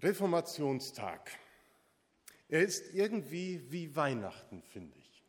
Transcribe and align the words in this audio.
Reformationstag. 0.00 1.30
Er 2.48 2.62
ist 2.62 2.94
irgendwie 2.94 3.64
wie 3.68 3.96
Weihnachten, 3.96 4.62
finde 4.62 4.96
ich. 4.96 5.24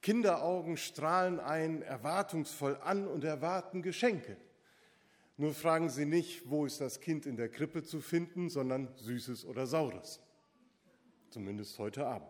Kinderaugen 0.00 0.78
strahlen 0.78 1.38
ein 1.38 1.82
erwartungsvoll 1.82 2.76
an 2.82 3.06
und 3.06 3.22
erwarten 3.22 3.82
Geschenke. 3.82 4.36
Nur 5.36 5.52
fragen 5.52 5.90
sie 5.90 6.06
nicht, 6.06 6.48
wo 6.50 6.64
ist 6.64 6.80
das 6.80 7.00
Kind 7.00 7.26
in 7.26 7.36
der 7.36 7.50
Krippe 7.50 7.82
zu 7.82 8.00
finden, 8.00 8.48
sondern 8.48 8.88
Süßes 8.96 9.44
oder 9.44 9.66
Saures. 9.66 10.20
Zumindest 11.30 11.78
heute 11.78 12.06
Abend. 12.06 12.28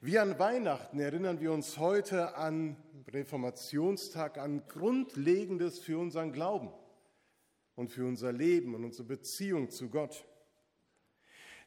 Wie 0.00 0.18
an 0.18 0.38
Weihnachten 0.38 1.00
erinnern 1.00 1.40
wir 1.40 1.52
uns 1.52 1.78
heute 1.78 2.36
an 2.36 2.76
Reformationstag, 3.08 4.38
an 4.38 4.62
Grundlegendes 4.68 5.80
für 5.80 5.98
unseren 5.98 6.32
Glauben 6.32 6.70
und 7.80 7.90
für 7.90 8.04
unser 8.06 8.30
Leben 8.30 8.74
und 8.74 8.84
unsere 8.84 9.08
Beziehung 9.08 9.70
zu 9.70 9.88
Gott. 9.88 10.26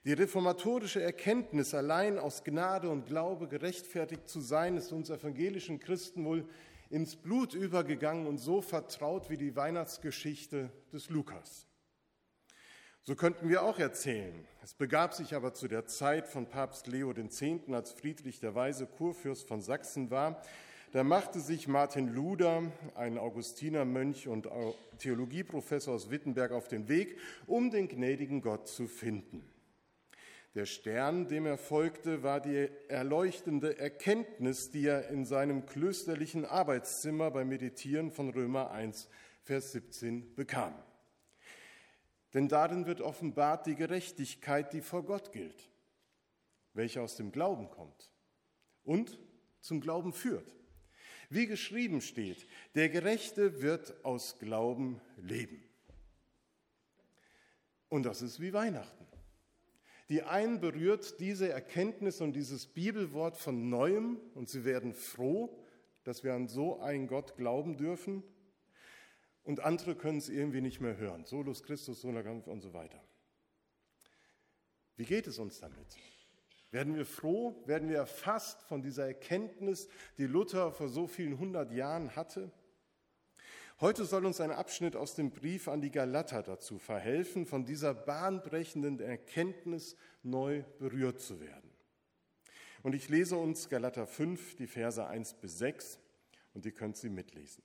Die 0.05 0.13
reformatorische 0.13 1.01
Erkenntnis, 1.01 1.73
allein 1.73 2.19
aus 2.19 2.43
Gnade 2.43 2.87
und 2.89 3.07
Glaube 3.07 3.47
gerechtfertigt 3.47 4.29
zu 4.29 4.39
sein, 4.39 4.77
ist 4.77 4.91
uns 4.91 5.09
evangelischen 5.09 5.79
Christen 5.79 6.23
wohl 6.23 6.47
ins 6.91 7.15
Blut 7.15 7.55
übergegangen 7.55 8.27
und 8.27 8.37
so 8.37 8.61
vertraut 8.61 9.31
wie 9.31 9.37
die 9.37 9.55
Weihnachtsgeschichte 9.55 10.69
des 10.91 11.09
Lukas. 11.09 11.65
So 13.01 13.15
könnten 13.15 13.49
wir 13.49 13.63
auch 13.63 13.79
erzählen. 13.79 14.45
Es 14.61 14.75
begab 14.75 15.15
sich 15.15 15.33
aber 15.33 15.55
zu 15.55 15.67
der 15.67 15.87
Zeit 15.87 16.27
von 16.27 16.47
Papst 16.47 16.85
Leo 16.85 17.09
X., 17.09 17.41
als 17.71 17.91
Friedrich 17.91 18.39
der 18.39 18.53
Weise 18.53 18.85
Kurfürst 18.85 19.47
von 19.47 19.61
Sachsen 19.61 20.11
war, 20.11 20.43
da 20.93 21.03
machte 21.03 21.39
sich 21.39 21.67
Martin 21.67 22.07
Luder, 22.07 22.71
ein 22.93 23.17
Augustinermönch 23.17 24.27
und 24.27 24.47
Theologieprofessor 24.99 25.95
aus 25.95 26.11
Wittenberg, 26.11 26.51
auf 26.51 26.67
den 26.67 26.87
Weg, 26.87 27.17
um 27.47 27.71
den 27.71 27.87
gnädigen 27.87 28.41
Gott 28.41 28.67
zu 28.67 28.85
finden. 28.85 29.43
Der 30.53 30.67
Stern, 30.67 31.27
dem 31.27 31.47
er 31.47 31.57
folgte, 31.57 32.21
war 32.21 32.39
die 32.39 32.69
erleuchtende 32.89 33.79
Erkenntnis, 33.79 34.69
die 34.69 34.85
er 34.85 35.09
in 35.09 35.25
seinem 35.25 35.65
klösterlichen 35.65 36.45
Arbeitszimmer 36.45 37.31
beim 37.31 37.49
Meditieren 37.49 38.11
von 38.11 38.29
Römer 38.29 38.69
1, 38.69 39.09
Vers 39.41 39.71
17 39.71 40.35
bekam. 40.35 40.75
Denn 42.35 42.47
darin 42.47 42.85
wird 42.85 43.01
offenbart 43.01 43.65
die 43.65 43.75
Gerechtigkeit, 43.75 44.71
die 44.73 44.81
vor 44.81 45.03
Gott 45.03 45.31
gilt, 45.31 45.71
welche 46.75 47.01
aus 47.01 47.15
dem 47.15 47.31
Glauben 47.31 47.71
kommt 47.71 48.11
und 48.83 49.17
zum 49.59 49.81
Glauben 49.81 50.13
führt. 50.13 50.53
Wie 51.33 51.47
geschrieben 51.47 51.99
steht, 52.01 52.45
der 52.75 52.89
Gerechte 52.89 53.63
wird 53.63 54.05
aus 54.05 54.37
Glauben 54.37 55.01
leben. 55.17 55.63
Und 57.89 58.03
das 58.03 58.21
ist 58.21 58.39
wie 58.39 58.53
Weihnachten. 58.53 59.07
Die 60.09 60.21
einen 60.21 60.59
berührt 60.59 61.19
diese 61.19 61.49
Erkenntnis 61.49 62.21
und 62.21 62.33
dieses 62.33 62.67
Bibelwort 62.67 63.35
von 63.35 63.69
neuem 63.69 64.19
und 64.35 64.47
sie 64.47 64.63
werden 64.63 64.93
froh, 64.93 65.59
dass 66.03 66.23
wir 66.23 66.35
an 66.35 66.47
so 66.47 66.79
einen 66.81 67.07
Gott 67.07 67.35
glauben 67.35 67.77
dürfen. 67.77 68.21
Und 69.41 69.59
andere 69.61 69.95
können 69.95 70.19
es 70.19 70.29
irgendwie 70.29 70.61
nicht 70.61 70.81
mehr 70.81 70.97
hören. 70.97 71.25
Solus 71.25 71.63
Christus, 71.63 72.01
Solagampf 72.01 72.45
und 72.45 72.61
so 72.61 72.73
weiter. 72.73 73.03
Wie 74.97 75.05
geht 75.05 75.25
es 75.25 75.39
uns 75.39 75.59
damit? 75.59 75.97
Werden 76.73 76.95
wir 76.95 77.05
froh? 77.05 77.61
Werden 77.67 77.87
wir 77.87 77.97
erfasst 77.97 78.63
von 78.63 78.81
dieser 78.81 79.05
Erkenntnis, 79.05 79.87
die 80.17 80.25
Luther 80.25 80.71
vor 80.71 80.89
so 80.89 81.05
vielen 81.05 81.37
hundert 81.37 81.71
Jahren 81.71 82.15
hatte? 82.15 82.51
Heute 83.79 84.05
soll 84.05 84.25
uns 84.25 84.41
ein 84.41 84.49
Abschnitt 84.49 84.95
aus 84.95 85.13
dem 85.13 85.29
Brief 85.29 85.67
an 85.67 85.81
die 85.81 85.91
Galater 85.91 86.41
dazu 86.41 86.79
verhelfen, 86.79 87.45
von 87.45 87.63
dieser 87.63 87.93
bahnbrechenden 87.93 88.99
Erkenntnis 88.99 89.95
neu 90.23 90.63
berührt 90.79 91.21
zu 91.21 91.39
werden. 91.39 91.69
Und 92.81 92.95
ich 92.95 93.07
lese 93.07 93.37
uns 93.37 93.69
Galater 93.69 94.07
5, 94.07 94.55
die 94.55 94.67
Verse 94.67 95.05
1 95.05 95.35
bis 95.35 95.59
6, 95.59 95.99
und 96.55 96.65
ihr 96.65 96.71
könnt 96.71 96.97
sie 96.97 97.09
mitlesen. 97.09 97.63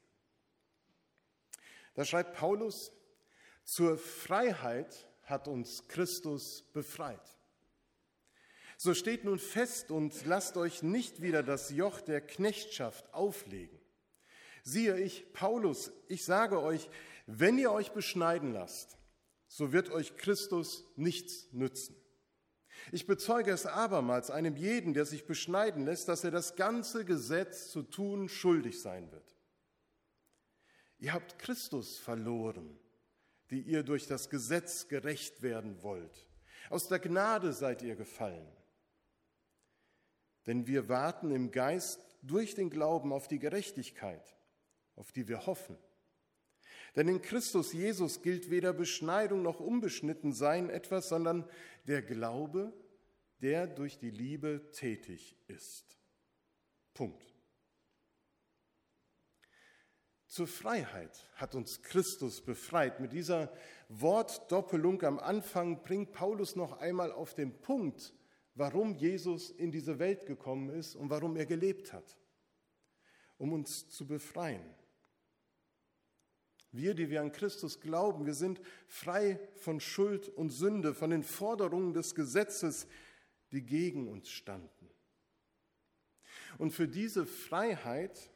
Da 1.95 2.05
schreibt 2.05 2.37
Paulus, 2.37 2.93
zur 3.65 3.97
Freiheit 3.97 5.09
hat 5.23 5.49
uns 5.49 5.89
Christus 5.89 6.63
befreit. 6.75 7.38
So 8.81 8.95
steht 8.95 9.25
nun 9.25 9.41
fest 9.41 9.91
und 9.91 10.25
lasst 10.25 10.57
euch 10.57 10.85
nicht 10.85 11.21
wieder 11.21 11.43
das 11.43 11.71
Joch 11.71 12.01
der 12.01 12.21
Knechtschaft 12.21 13.13
auflegen. 13.13 13.77
Siehe 14.63 14.97
ich, 15.01 15.33
Paulus, 15.33 15.91
ich 16.07 16.25
sage 16.25 16.63
euch, 16.63 16.89
wenn 17.27 17.59
ihr 17.59 17.73
euch 17.73 17.91
beschneiden 17.91 18.53
lasst, 18.53 18.97
so 19.49 19.73
wird 19.73 19.91
euch 19.91 20.17
Christus 20.17 20.85
nichts 20.95 21.49
nützen. 21.53 21.97
Ich 22.93 23.05
bezeuge 23.05 23.51
es 23.51 23.67
abermals 23.67 24.31
einem 24.31 24.57
jeden, 24.57 24.95
der 24.95 25.07
sich 25.07 25.27
beschneiden 25.27 25.85
lässt, 25.85 26.07
dass 26.07 26.23
er 26.23 26.31
das 26.31 26.55
ganze 26.55 27.05
Gesetz 27.05 27.73
zu 27.73 27.83
tun 27.83 28.29
schuldig 28.29 28.81
sein 28.81 29.11
wird. 29.11 29.37
Ihr 31.01 31.15
habt 31.15 31.41
Christus 31.41 31.99
verloren, 31.99 32.79
die 33.51 33.61
ihr 33.61 33.83
durch 33.83 34.07
das 34.07 34.31
Gesetz 34.31 34.87
gerecht 34.87 35.43
werden 35.43 35.83
wollt. 35.83 36.29
Aus 36.71 36.87
der 36.87 37.01
Gnade 37.01 37.53
seid 37.53 37.83
ihr 37.83 37.97
gefallen. 37.97 38.47
Denn 40.49 40.67
wir 40.67 40.89
warten 40.89 41.31
im 41.31 41.51
Geist 41.51 42.05
durch 42.23 42.55
den 42.55 42.71
Glauben 42.71 43.13
auf 43.13 43.29
die 43.29 43.39
Gerechtigkeit, 43.39 44.35
auf 44.97 45.13
die 45.13 45.29
wir 45.29 45.45
hoffen. 45.47 45.77
Denn 46.97 47.07
in 47.07 47.21
Christus 47.21 47.75
Jesus 47.75 48.23
gilt 48.23 48.51
weder 48.51 48.73
Beschneidung 48.73 49.43
noch 49.43 49.61
Unbeschnittensein 49.61 50.71
etwas, 50.71 51.11
sondern 51.11 51.49
der 51.87 52.01
Glaube, 52.01 52.73
der 53.43 53.67
durch 53.67 53.99
die 53.99 54.11
Liebe 54.11 54.71
tätig 54.73 55.37
ist. 55.49 55.99
Punkt. 56.95 57.35
Zur 60.29 60.47
Freiheit 60.47 61.29
hat 61.35 61.55
uns 61.55 61.83
Christus 61.83 62.41
befreit. 62.41 63.01
Mit 63.01 63.13
dieser 63.13 63.53
Wortdoppelung 63.91 65.03
am 65.03 65.19
Anfang 65.19 65.83
bringt 65.83 66.13
Paulus 66.13 66.57
noch 66.57 66.79
einmal 66.79 67.13
auf 67.13 67.35
den 67.35 67.61
Punkt, 67.61 68.15
warum 68.59 68.95
Jesus 68.97 69.51
in 69.51 69.71
diese 69.71 69.99
Welt 69.99 70.27
gekommen 70.27 70.69
ist 70.71 70.97
und 70.97 71.11
warum 71.11 71.37
er 71.37 71.47
gelebt 71.47 71.93
hat, 71.93 72.19
um 73.39 73.53
uns 73.53 73.89
zu 73.89 74.07
befreien. 74.07 74.75
Wir, 76.73 76.95
die 76.95 77.09
wir 77.09 77.23
an 77.23 77.33
Christus 77.33 77.81
glauben, 77.81 78.27
wir 78.27 78.35
sind 78.35 78.61
frei 78.87 79.39
von 79.57 79.81
Schuld 79.81 80.29
und 80.29 80.51
Sünde, 80.51 80.93
von 80.93 81.11
den 81.11 81.23
Forderungen 81.23 81.95
des 81.95 82.15
Gesetzes, 82.15 82.87
die 83.53 83.65
gegen 83.65 84.09
uns 84.09 84.29
standen. 84.29 84.91
Und 86.59 86.73
für 86.73 86.89
diese 86.89 87.27
Freiheit, 87.27 88.31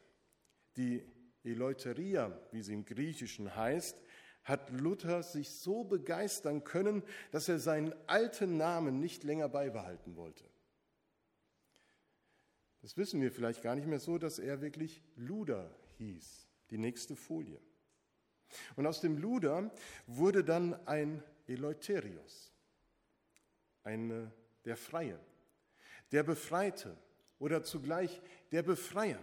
die 0.77 1.03
Eleuteria, 1.43 2.39
wie 2.51 2.61
sie 2.61 2.73
im 2.73 2.85
Griechischen 2.85 3.55
heißt, 3.55 4.01
hat 4.43 4.69
Luther 4.71 5.23
sich 5.23 5.49
so 5.49 5.83
begeistern 5.83 6.63
können, 6.63 7.03
dass 7.31 7.47
er 7.47 7.59
seinen 7.59 7.93
alten 8.07 8.57
Namen 8.57 8.99
nicht 8.99 9.23
länger 9.23 9.49
beibehalten 9.49 10.15
wollte. 10.15 10.43
Das 12.81 12.97
wissen 12.97 13.21
wir 13.21 13.31
vielleicht 13.31 13.61
gar 13.61 13.75
nicht 13.75 13.87
mehr 13.87 13.99
so, 13.99 14.17
dass 14.17 14.39
er 14.39 14.61
wirklich 14.61 15.01
Luder 15.15 15.73
hieß. 15.97 16.47
Die 16.69 16.77
nächste 16.77 17.15
Folie. 17.15 17.59
Und 18.75 18.85
aus 18.85 18.99
dem 18.99 19.17
Luder 19.17 19.71
wurde 20.05 20.43
dann 20.43 20.73
ein 20.85 21.23
Eleuterios, 21.47 22.51
ein, 23.83 24.31
der 24.65 24.75
Freie, 24.75 25.19
der 26.11 26.23
Befreite 26.23 26.97
oder 27.39 27.63
zugleich 27.63 28.21
der 28.51 28.63
Befreier. 28.63 29.21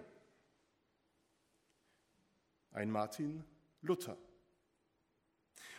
Ein 2.72 2.91
Martin 2.91 3.44
Luther. 3.82 4.16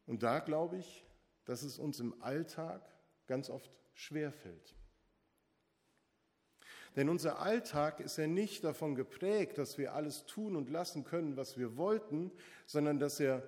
Und 0.06 0.22
da 0.22 0.40
glaube 0.40 0.80
ich, 0.80 1.06
dass 1.46 1.64
es 1.64 1.80
uns 1.80 2.02
im 2.02 2.22
Alltag 2.22 2.82
ganz 3.26 3.50
oft 3.50 3.72
schwerfällt. 3.94 4.76
Denn 6.96 7.10
unser 7.10 7.40
Alltag 7.40 8.00
ist 8.00 8.18
ja 8.18 8.28
nicht 8.28 8.64
davon 8.64 8.96
geprägt, 8.96 9.58
dass 9.58 9.78
wir 9.78 9.94
alles 9.94 10.26
tun 10.26 10.56
und 10.56 10.70
lassen 10.70 11.04
können, 11.04 11.38
was 11.38 11.58
wir 11.58 11.78
wollten, 11.78 12.32
sondern 12.66 13.00
dass 13.00 13.20
er 13.20 13.44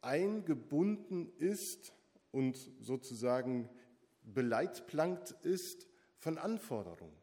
eingebunden 0.00 1.32
ist 1.38 1.92
und 2.30 2.56
sozusagen 2.80 3.68
beleitplankt 4.24 5.32
ist 5.42 5.86
von 6.18 6.38
Anforderungen, 6.38 7.16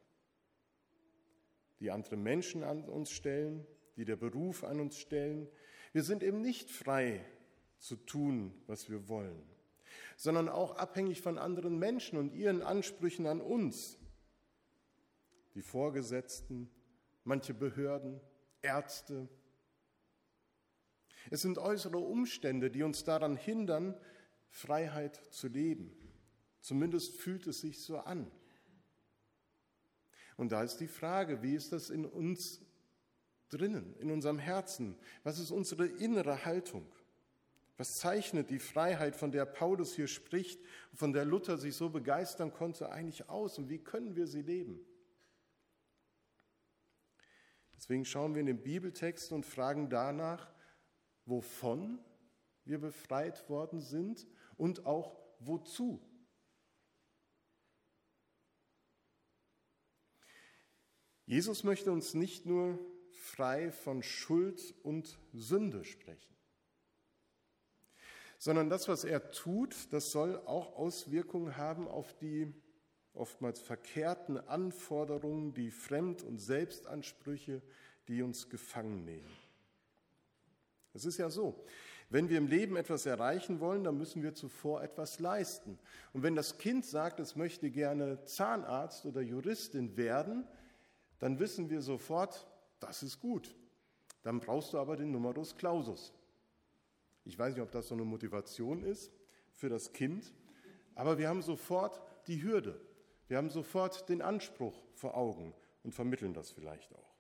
die 1.80 1.92
andere 1.92 2.18
Menschen 2.18 2.64
an 2.64 2.84
uns 2.84 3.12
stellen, 3.12 3.66
die 3.96 4.06
der 4.06 4.16
Beruf 4.16 4.64
an 4.64 4.80
uns 4.80 4.98
stellen. 4.98 5.48
Wir 5.94 6.04
sind 6.04 6.24
eben 6.24 6.42
nicht 6.42 6.70
frei 6.70 7.26
zu 7.80 7.96
tun, 7.96 8.54
was 8.68 8.90
wir 8.90 9.08
wollen, 9.08 9.42
sondern 10.16 10.48
auch 10.48 10.76
abhängig 10.76 11.22
von 11.22 11.38
anderen 11.38 11.80
Menschen 11.80 12.20
und 12.20 12.34
ihren 12.34 12.62
Ansprüchen 12.62 13.26
an 13.26 13.42
uns 13.42 13.99
die 15.60 15.64
Vorgesetzten, 15.64 16.70
manche 17.26 17.54
Behörden, 17.54 18.22
Ärzte. 18.62 19.28
Es 21.30 21.42
sind 21.42 21.58
äußere 21.58 21.98
Umstände, 21.98 22.72
die 22.72 22.82
uns 22.82 23.04
daran 23.04 23.36
hindern, 23.36 23.94
Freiheit 24.48 25.18
zu 25.32 25.50
leben. 25.50 25.92
Zumindest 26.62 27.18
fühlt 27.18 27.46
es 27.46 27.60
sich 27.60 27.82
so 27.82 27.98
an. 27.98 28.32
Und 30.38 30.54
da 30.54 30.64
ist 30.64 30.78
die 30.78 30.88
Frage, 30.88 31.44
wie 31.44 31.56
ist 31.56 31.74
das 31.74 31.90
in 31.90 32.06
uns 32.06 32.62
drinnen, 33.50 33.98
in 33.98 34.12
unserem 34.12 34.40
Herzen? 34.40 34.98
Was 35.24 35.40
ist 35.40 35.52
unsere 35.52 35.88
innere 35.88 36.46
Haltung? 36.46 36.90
Was 37.76 37.98
zeichnet 37.98 38.50
die 38.50 38.60
Freiheit, 38.60 39.18
von 39.18 39.34
der 39.34 39.46
Paulus 39.46 39.94
hier 39.94 40.08
spricht, 40.08 40.62
von 40.94 41.12
der 41.12 41.26
Luther 41.26 41.58
sich 41.58 41.76
so 41.76 41.90
begeistern 41.90 42.54
konnte, 42.54 42.94
eigentlich 42.94 43.28
aus? 43.28 43.58
Und 43.58 43.68
wie 43.68 43.80
können 43.80 44.16
wir 44.16 44.26
sie 44.26 44.42
leben? 44.42 44.86
Deswegen 47.80 48.04
schauen 48.04 48.34
wir 48.34 48.42
in 48.42 48.46
den 48.46 48.62
Bibeltext 48.62 49.32
und 49.32 49.46
fragen 49.46 49.90
danach, 49.90 50.52
wovon 51.24 52.04
wir 52.66 52.78
befreit 52.78 53.50
worden 53.50 53.80
sind 53.80 54.28
und 54.58 54.86
auch 54.86 55.18
wozu. 55.40 56.06
Jesus 61.26 61.64
möchte 61.64 61.94
uns 61.94 62.14
nicht 62.14 62.46
nur 62.46 62.78
frei 63.12 63.72
von 63.72 64.04
Schuld 64.04 64.76
und 64.84 65.18
Sünde 65.32 65.86
sprechen, 65.86 66.36
sondern 68.40 68.70
das, 68.70 68.90
was 68.90 69.06
er 69.06 69.32
tut, 69.32 69.94
das 69.94 70.12
soll 70.12 70.36
auch 70.48 70.76
Auswirkungen 70.76 71.56
haben 71.56 71.88
auf 71.88 72.14
die 72.18 72.54
oftmals 73.20 73.60
verkehrten 73.60 74.38
Anforderungen, 74.38 75.54
die 75.54 75.72
Fremd- 75.72 76.24
und 76.24 76.40
Selbstansprüche, 76.40 77.62
die 78.08 78.22
uns 78.22 78.50
gefangen 78.50 79.06
nehmen. 79.06 79.30
Es 80.94 81.06
ist 81.06 81.18
ja 81.18 81.30
so, 81.30 81.64
wenn 82.10 82.28
wir 82.30 82.40
im 82.40 82.48
Leben 82.48 82.76
etwas 82.76 83.06
erreichen 83.06 83.60
wollen, 83.60 83.84
dann 83.84 83.98
müssen 83.98 84.24
wir 84.24 84.34
zuvor 84.34 84.82
etwas 84.82 85.20
leisten. 85.20 85.78
Und 86.12 86.24
wenn 86.24 86.36
das 86.36 86.58
Kind 86.58 86.86
sagt, 86.86 87.20
es 87.20 87.36
möchte 87.36 87.70
gerne 87.70 88.24
Zahnarzt 88.24 89.06
oder 89.06 89.22
Juristin 89.22 89.96
werden, 89.96 90.48
dann 91.20 91.38
wissen 91.40 91.70
wir 91.70 91.82
sofort, 91.82 92.48
das 92.80 93.04
ist 93.04 93.20
gut. 93.20 93.56
Dann 94.24 94.40
brauchst 94.40 94.74
du 94.74 94.80
aber 94.80 94.98
den 94.98 95.12
Numerus 95.12 95.56
Clausus. 95.56 96.12
Ich 97.26 97.38
weiß 97.38 97.54
nicht, 97.54 97.62
ob 97.62 97.72
das 97.72 97.90
so 97.90 97.94
eine 97.94 98.06
Motivation 98.06 98.84
ist 98.84 99.12
für 99.54 99.70
das 99.70 99.94
Kind, 99.94 100.34
aber 100.96 101.20
wir 101.20 101.30
haben 101.30 101.44
sofort 101.44 102.02
die 102.28 102.42
Hürde. 102.42 102.82
Wir 103.30 103.38
haben 103.38 103.52
sofort 103.52 104.10
den 104.10 104.24
Anspruch 104.24 104.76
vor 104.96 105.16
Augen 105.16 105.54
und 105.84 105.94
vermitteln 105.94 106.34
das 106.34 106.50
vielleicht 106.50 106.94
auch. 106.96 107.16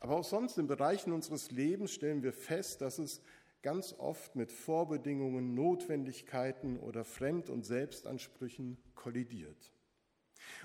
Aber 0.00 0.16
auch 0.16 0.24
sonst 0.24 0.58
in 0.58 0.66
Bereichen 0.66 1.12
unseres 1.12 1.50
Lebens 1.50 1.92
stellen 1.92 2.22
wir 2.22 2.32
fest, 2.32 2.80
dass 2.80 2.98
es 2.98 3.22
ganz 3.62 3.94
oft 3.98 4.36
mit 4.36 4.52
Vorbedingungen, 4.52 5.54
Notwendigkeiten 5.54 6.78
oder 6.78 7.04
Fremd- 7.04 7.50
und 7.50 7.64
Selbstansprüchen 7.64 8.78
kollidiert. 8.94 9.72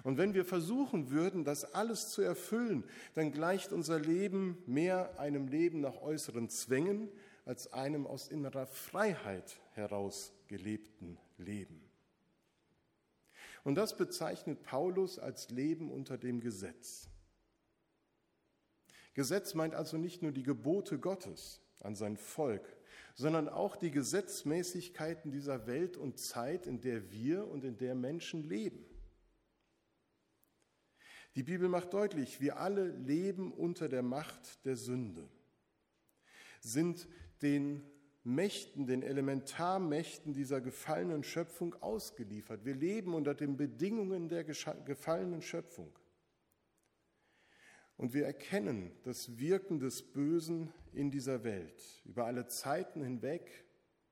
Und 0.04 0.18
wenn 0.18 0.34
wir 0.34 0.46
versuchen 0.46 1.10
würden, 1.10 1.44
das 1.44 1.74
alles 1.74 2.10
zu 2.10 2.22
erfüllen, 2.22 2.86
dann 3.16 3.32
gleicht 3.32 3.74
unser 3.74 4.00
Leben 4.00 4.64
mehr 4.66 5.20
einem 5.20 5.48
Leben 5.48 5.82
nach 5.82 6.02
äußeren 6.02 6.50
Zwängen 6.50 7.10
als 7.44 7.72
einem 7.74 8.08
aus 8.08 8.30
innerer 8.30 8.66
Freiheit 8.66 9.60
heraus 9.74 10.34
gelebten 10.48 11.18
Leben. 11.38 11.89
Und 13.64 13.76
das 13.76 13.98
bezeichnet 13.98 14.64
Paulus 14.64 15.20
als 15.20 15.50
Leben 15.50 15.92
unter 15.92 16.18
dem 16.18 16.40
Gesetz. 16.40 17.10
Gesetz 19.14 19.54
meint 19.54 19.76
also 19.76 19.98
nicht 19.98 20.22
nur 20.22 20.32
die 20.32 20.44
Gebote 20.44 21.00
Gottes 21.00 21.62
an 21.82 21.96
sein 21.96 22.18
Volk, 22.18 22.78
sondern 23.16 23.50
auch 23.50 23.76
die 23.76 23.92
Gesetzmäßigkeiten 23.92 25.32
dieser 25.32 25.68
Welt 25.68 25.98
und 25.98 26.20
Zeit, 26.20 26.68
in 26.68 26.80
der 26.80 27.12
wir 27.12 27.48
und 27.48 27.66
in 27.66 27.78
der 27.78 27.96
Menschen 27.96 28.48
leben. 28.48 28.86
Die 31.36 31.44
Bibel 31.44 31.70
macht 31.70 31.94
deutlich, 31.94 32.42
wir 32.42 32.60
alle 32.60 32.88
leben 32.88 33.54
unter 33.54 33.90
der 33.90 34.04
Macht 34.04 34.66
der 34.66 34.76
Sünde, 34.76 35.28
sind 36.62 37.08
den 37.42 37.89
Mächten, 38.24 38.86
den 38.86 39.02
Elementarmächten 39.02 40.34
dieser 40.34 40.62
gefallenen 40.62 41.24
Schöpfung 41.24 41.74
ausgeliefert. 41.82 42.66
Wir 42.66 42.76
leben 42.76 43.14
unter 43.14 43.34
den 43.34 43.58
Bedingungen 43.58 44.28
der 44.30 44.44
gefallenen 44.44 45.42
Schöpfung. 45.42 45.98
Und 47.98 48.14
wir 48.14 48.26
erkennen 48.26 48.92
das 49.04 49.40
Wirken 49.40 49.80
des 49.80 50.02
Bösen 50.02 50.72
in 50.94 51.12
dieser 51.12 51.44
Welt 51.44 51.84
über 52.06 52.26
alle 52.26 52.48
Zeiten 52.48 53.04
hinweg 53.04 53.66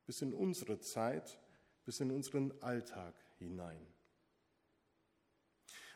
bis 0.05 0.21
in 0.21 0.33
unsere 0.33 0.79
Zeit, 0.79 1.39
bis 1.85 1.99
in 1.99 2.11
unseren 2.11 2.53
Alltag 2.61 3.15
hinein. 3.39 3.85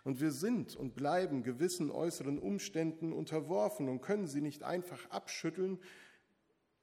Und 0.04 0.20
wir 0.20 0.32
sind 0.32 0.76
und 0.76 0.96
bleiben 0.96 1.44
gewissen 1.44 1.92
äußeren 1.92 2.40
Umständen 2.40 3.14
unterworfen 3.14 3.88
und 3.88 4.02
können 4.02 4.28
sie 4.28 4.42
nicht 4.42 4.64
einfach 4.64 5.10
abschütteln, 5.10 5.80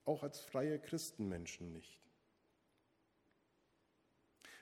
auch 0.08 0.22
als 0.22 0.40
freie 0.40 0.78
Christenmenschen 0.78 1.72
nicht. 1.72 2.00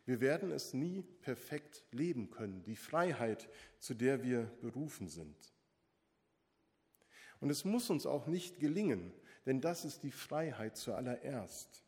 Wir 0.04 0.20
werden 0.20 0.50
es 0.50 0.74
nie 0.74 1.02
perfekt 1.02 1.84
leben 1.92 2.30
können, 2.30 2.62
die 2.64 2.76
Freiheit, 2.76 3.48
zu 3.78 3.94
der 3.94 4.22
wir 4.22 4.44
berufen 4.60 5.08
sind. 5.08 5.36
Und 7.40 7.50
es 7.50 7.64
muss 7.64 7.90
uns 7.90 8.06
auch 8.06 8.26
nicht 8.26 8.60
gelingen, 8.60 9.12
denn 9.46 9.60
das 9.60 9.84
ist 9.84 10.02
die 10.02 10.12
Freiheit 10.12 10.76
zuallererst, 10.76 11.84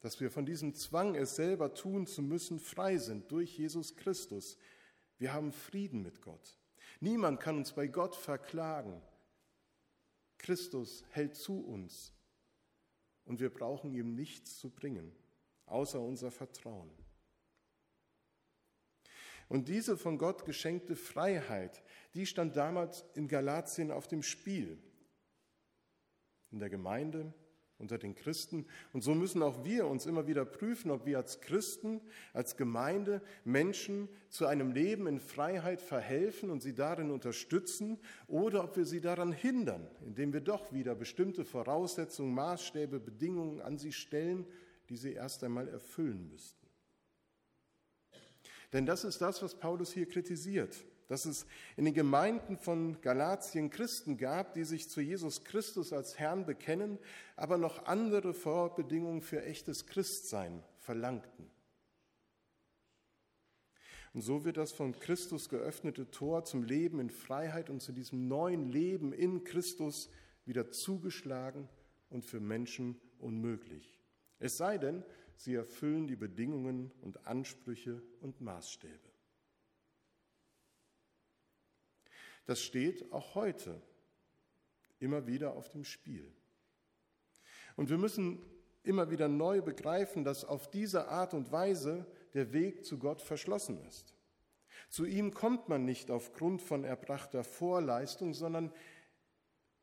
dass 0.00 0.20
wir 0.20 0.30
von 0.30 0.46
diesem 0.46 0.74
Zwang, 0.74 1.14
es 1.14 1.36
selber 1.36 1.74
tun 1.74 2.06
zu 2.06 2.22
müssen, 2.22 2.58
frei 2.58 2.98
sind 2.98 3.30
durch 3.32 3.58
Jesus 3.58 3.96
Christus. 3.96 4.58
Wir 5.18 5.32
haben 5.32 5.52
Frieden 5.52 6.02
mit 6.02 6.22
Gott. 6.22 6.58
Niemand 7.00 7.40
kann 7.40 7.56
uns 7.56 7.72
bei 7.72 7.86
Gott 7.86 8.16
verklagen. 8.16 9.00
Christus 10.38 11.04
hält 11.10 11.36
zu 11.36 11.60
uns 11.60 12.12
und 13.28 13.40
wir 13.40 13.50
brauchen 13.50 13.92
ihm 13.92 14.14
nichts 14.14 14.58
zu 14.58 14.70
bringen. 14.70 15.14
außer 15.66 16.00
unser 16.00 16.30
Vertrauen. 16.30 16.90
Und 19.48 19.68
diese 19.68 19.98
von 19.98 20.16
Gott 20.16 20.46
geschenkte 20.46 20.96
Freiheit, 20.96 21.82
die 22.14 22.24
stand 22.24 22.56
damals 22.56 23.04
in 23.14 23.28
Galatien 23.28 23.90
auf 23.90 24.08
dem 24.08 24.22
Spiel. 24.22 24.82
In 26.50 26.58
der 26.58 26.70
Gemeinde, 26.70 27.34
unter 27.78 27.96
den 27.96 28.14
Christen. 28.14 28.66
Und 28.92 29.02
so 29.02 29.14
müssen 29.14 29.42
auch 29.42 29.64
wir 29.64 29.86
uns 29.86 30.06
immer 30.06 30.26
wieder 30.26 30.44
prüfen, 30.44 30.90
ob 30.90 31.06
wir 31.06 31.18
als 31.18 31.40
Christen, 31.40 32.00
als 32.32 32.56
Gemeinde 32.56 33.22
Menschen 33.44 34.08
zu 34.28 34.46
einem 34.46 34.72
Leben 34.72 35.06
in 35.06 35.20
Freiheit 35.20 35.80
verhelfen 35.80 36.50
und 36.50 36.62
sie 36.62 36.74
darin 36.74 37.10
unterstützen 37.10 37.98
oder 38.26 38.64
ob 38.64 38.76
wir 38.76 38.84
sie 38.84 39.00
daran 39.00 39.32
hindern, 39.32 39.88
indem 40.04 40.32
wir 40.32 40.40
doch 40.40 40.72
wieder 40.72 40.94
bestimmte 40.94 41.44
Voraussetzungen, 41.44 42.34
Maßstäbe, 42.34 42.98
Bedingungen 42.98 43.60
an 43.60 43.78
sie 43.78 43.92
stellen, 43.92 44.44
die 44.88 44.96
sie 44.96 45.12
erst 45.12 45.44
einmal 45.44 45.68
erfüllen 45.68 46.28
müssten. 46.28 46.66
Denn 48.72 48.84
das 48.84 49.04
ist 49.04 49.20
das, 49.20 49.42
was 49.42 49.54
Paulus 49.54 49.92
hier 49.92 50.06
kritisiert 50.06 50.84
dass 51.08 51.24
es 51.24 51.46
in 51.76 51.86
den 51.86 51.94
Gemeinden 51.94 52.56
von 52.56 53.00
Galatien 53.00 53.70
Christen 53.70 54.18
gab, 54.18 54.54
die 54.54 54.64
sich 54.64 54.88
zu 54.88 55.00
Jesus 55.00 55.42
Christus 55.42 55.92
als 55.92 56.18
Herrn 56.18 56.46
bekennen, 56.46 56.98
aber 57.34 57.58
noch 57.58 57.86
andere 57.86 58.34
Vorbedingungen 58.34 59.22
für 59.22 59.42
echtes 59.42 59.86
Christsein 59.86 60.62
verlangten. 60.76 61.50
Und 64.14 64.22
so 64.22 64.44
wird 64.44 64.56
das 64.56 64.72
von 64.72 64.98
Christus 64.98 65.48
geöffnete 65.48 66.10
Tor 66.10 66.44
zum 66.44 66.62
Leben 66.62 67.00
in 67.00 67.10
Freiheit 67.10 67.70
und 67.70 67.80
zu 67.80 67.92
diesem 67.92 68.28
neuen 68.28 68.70
Leben 68.70 69.12
in 69.12 69.44
Christus 69.44 70.10
wieder 70.44 70.70
zugeschlagen 70.70 71.68
und 72.10 72.24
für 72.24 72.40
Menschen 72.40 73.00
unmöglich. 73.18 73.98
Es 74.38 74.56
sei 74.56 74.78
denn, 74.78 75.04
sie 75.36 75.54
erfüllen 75.54 76.06
die 76.06 76.16
Bedingungen 76.16 76.90
und 77.02 77.26
Ansprüche 77.26 78.02
und 78.20 78.40
Maßstäbe. 78.40 79.07
Das 82.48 82.62
steht 82.62 83.12
auch 83.12 83.34
heute 83.34 83.78
immer 85.00 85.26
wieder 85.26 85.52
auf 85.52 85.68
dem 85.68 85.84
Spiel. 85.84 86.32
Und 87.76 87.90
wir 87.90 87.98
müssen 87.98 88.42
immer 88.84 89.10
wieder 89.10 89.28
neu 89.28 89.60
begreifen, 89.60 90.24
dass 90.24 90.46
auf 90.46 90.70
diese 90.70 91.08
Art 91.08 91.34
und 91.34 91.52
Weise 91.52 92.06
der 92.32 92.54
Weg 92.54 92.86
zu 92.86 92.98
Gott 92.98 93.20
verschlossen 93.20 93.78
ist. 93.86 94.14
Zu 94.88 95.04
ihm 95.04 95.34
kommt 95.34 95.68
man 95.68 95.84
nicht 95.84 96.10
aufgrund 96.10 96.62
von 96.62 96.84
erbrachter 96.84 97.44
Vorleistung, 97.44 98.32
sondern 98.32 98.72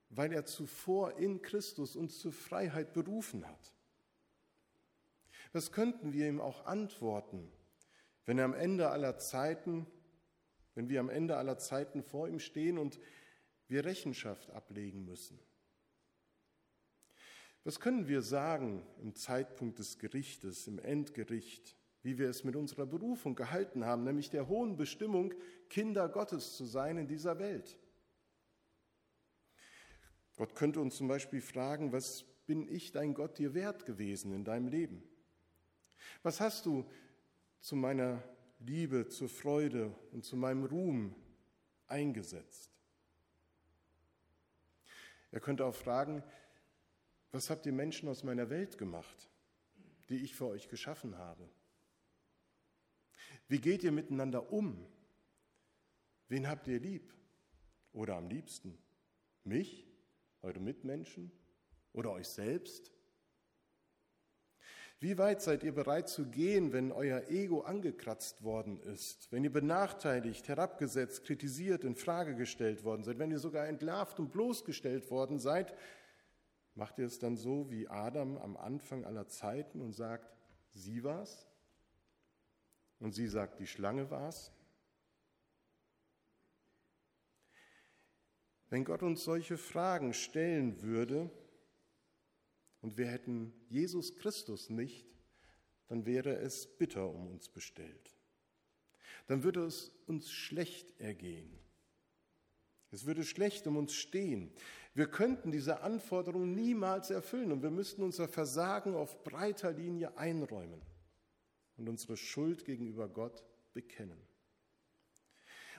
weil 0.10 0.34
er 0.34 0.46
zuvor 0.46 1.20
in 1.20 1.44
Christus 1.44 1.96
uns 1.96 2.18
zur 2.18 2.34
Freiheit 2.34 2.94
berufen 2.94 3.48
hat. 3.48 3.76
Was 5.54 5.72
könnten 5.72 6.14
wir 6.14 6.28
ihm 6.28 6.42
auch 6.42 6.66
antworten, 6.66 7.52
wenn 8.26 8.40
er 8.40 8.46
am 8.46 8.56
Ende 8.56 8.90
aller 8.90 9.20
Zeiten 9.20 9.86
wenn 10.76 10.90
wir 10.90 11.00
am 11.00 11.10
Ende 11.10 11.38
aller 11.38 11.58
Zeiten 11.58 12.04
vor 12.04 12.28
ihm 12.28 12.40
stehen 12.40 12.78
und 12.78 13.00
wir 13.68 13.86
Rechenschaft 13.86 14.52
ablegen 14.52 15.06
müssen. 15.06 15.40
Was 17.64 17.80
können 17.80 18.08
wir 18.08 18.22
sagen 18.22 18.86
im 19.02 19.16
Zeitpunkt 19.16 19.80
des 19.80 19.98
Gerichtes, 19.98 20.68
im 20.68 20.78
Endgericht, 20.78 21.76
wie 22.04 22.20
wir 22.20 22.30
es 22.30 22.44
mit 22.44 22.56
unserer 22.56 22.86
Berufung 22.86 23.34
gehalten 23.36 23.86
haben, 23.86 24.04
nämlich 24.04 24.30
der 24.30 24.48
hohen 24.48 24.78
Bestimmung, 24.78 25.34
Kinder 25.70 26.08
Gottes 26.08 26.56
zu 26.56 26.66
sein 26.66 26.98
in 26.98 27.08
dieser 27.08 27.40
Welt? 27.40 27.80
Gott 30.36 30.54
könnte 30.54 30.80
uns 30.80 30.98
zum 30.98 31.08
Beispiel 31.08 31.42
fragen, 31.42 31.92
was 31.92 32.24
bin 32.46 32.68
ich, 32.68 32.92
dein 32.92 33.16
Gott, 33.16 33.40
dir 33.40 33.56
wert 33.56 33.86
gewesen 33.86 34.32
in 34.32 34.44
deinem 34.44 34.68
Leben? 34.68 35.04
Was 36.22 36.40
hast 36.40 36.68
du 36.68 36.86
zu 37.62 37.76
meiner 37.76 38.22
Liebe, 38.66 39.08
zur 39.10 39.30
Freude 39.30 39.94
und 40.12 40.26
zu 40.26 40.36
meinem 40.36 40.66
Ruhm 40.66 41.16
eingesetzt. 41.86 42.72
Er 45.32 45.40
könnte 45.40 45.66
auch 45.66 45.76
fragen, 45.76 46.24
was 47.32 47.52
habt 47.52 47.68
ihr 47.68 47.74
Menschen 47.74 48.10
aus 48.10 48.24
meiner 48.24 48.50
Welt 48.50 48.80
gemacht, 48.80 49.30
die 50.10 50.24
ich 50.24 50.34
für 50.34 50.48
euch 50.48 50.68
geschaffen 50.68 51.18
habe? 51.18 51.48
Wie 53.48 53.60
geht 53.60 53.84
ihr 53.84 53.92
miteinander 53.92 54.52
um? 54.52 54.84
Wen 56.28 56.48
habt 56.48 56.68
ihr 56.68 56.80
lieb 56.80 57.14
oder 57.94 58.16
am 58.16 58.30
liebsten? 58.30 58.76
Mich, 59.44 59.88
eure 60.42 60.60
Mitmenschen 60.60 61.32
oder 61.94 62.12
euch 62.14 62.28
selbst? 62.28 62.95
Wie 65.00 65.18
weit 65.18 65.42
seid 65.42 65.64
ihr 65.64 65.74
bereit 65.74 66.08
zu 66.08 66.26
gehen, 66.26 66.72
wenn 66.72 66.92
euer 66.92 67.30
Ego 67.30 67.62
angekratzt 67.62 68.44
worden 68.44 68.80
ist, 68.80 69.32
wenn 69.32 69.44
ihr 69.44 69.52
benachteiligt, 69.52 70.48
herabgesetzt, 70.48 71.26
kritisiert, 71.26 71.84
in 71.84 71.96
Frage 71.96 72.36
gestellt 72.36 72.84
worden 72.84 73.04
seid, 73.04 73.20
wenn 73.20 73.32
ihr 73.32 73.40
sogar 73.40 73.68
entlarvt 73.68 74.20
und 74.20 74.32
bloßgestellt 74.32 75.12
worden 75.12 75.38
seid? 75.38 75.74
Macht 76.76 76.98
ihr 76.98 77.06
es 77.06 77.20
dann 77.20 77.38
so 77.38 77.70
wie 77.70 77.88
Adam 77.88 78.38
am 78.38 78.56
Anfang 78.58 79.06
aller 79.06 79.28
Zeiten 79.28 79.82
und 79.82 79.94
sagt, 79.94 80.34
sie 80.74 81.04
war's? 81.04 81.46
Und 83.00 83.14
sie 83.14 83.28
sagt, 83.28 83.60
die 83.60 83.68
Schlange 83.68 84.10
war's? 84.10 84.52
Wenn 88.70 88.84
Gott 88.84 89.04
uns 89.04 89.24
solche 89.24 89.58
Fragen 89.58 90.14
stellen 90.14 90.82
würde, 90.82 91.30
und 92.86 93.00
wir 93.00 93.08
hätten 93.08 93.52
Jesus 93.68 94.14
Christus 94.14 94.70
nicht, 94.70 95.08
dann 95.88 96.06
wäre 96.06 96.36
es 96.36 96.68
bitter 96.68 97.10
um 97.10 97.26
uns 97.26 97.50
bestellt. 97.50 98.16
Dann 99.26 99.42
würde 99.42 99.66
es 99.66 99.92
uns 100.06 100.32
schlecht 100.32 100.94
ergehen. 101.02 101.50
Es 102.92 103.08
würde 103.08 103.24
schlecht 103.24 103.66
um 103.66 103.78
uns 103.78 103.96
stehen. 103.96 104.52
Wir 104.94 105.08
könnten 105.08 105.50
diese 105.50 105.82
Anforderung 105.82 106.54
niemals 106.54 107.10
erfüllen 107.10 107.52
und 107.52 107.64
wir 107.64 107.72
müssten 107.72 108.04
unser 108.04 108.28
Versagen 108.28 108.94
auf 108.94 109.24
breiter 109.24 109.74
Linie 109.74 110.16
einräumen 110.20 110.84
und 111.78 111.90
unsere 111.90 112.18
Schuld 112.18 112.66
gegenüber 112.66 113.10
Gott 113.10 113.44
bekennen. 113.74 114.22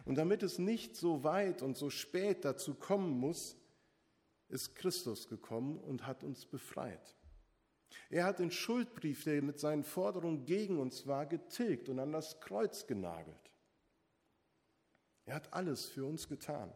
Und 0.05 0.17
damit 0.17 0.43
es 0.43 0.59
nicht 0.59 0.97
so 0.97 1.23
weit 1.23 1.63
und 1.63 1.77
so 1.77 1.89
spät 1.89 2.45
dazu 2.45 2.75
kommen 2.75 3.13
muss, 3.13 3.57
ist 4.49 4.75
Christus 4.77 5.29
gekommen 5.29 5.79
und 5.79 6.07
hat 6.07 6.23
uns 6.23 6.47
befreit. 6.47 7.17
Er 8.11 8.25
hat 8.25 8.39
den 8.39 8.51
Schuldbrief, 8.51 9.25
der 9.25 9.43
mit 9.43 9.59
seinen 9.59 9.85
Forderungen 9.85 10.45
gegen 10.45 10.79
uns 10.79 11.07
war, 11.07 11.27
getilgt 11.27 11.89
und 11.89 11.99
an 11.99 12.13
das 12.13 12.41
Kreuz 12.41 12.87
genagelt. 12.87 13.51
Er 15.25 15.35
hat 15.35 15.53
alles 15.53 15.87
für 15.87 16.05
uns 16.05 16.29
getan. 16.29 16.73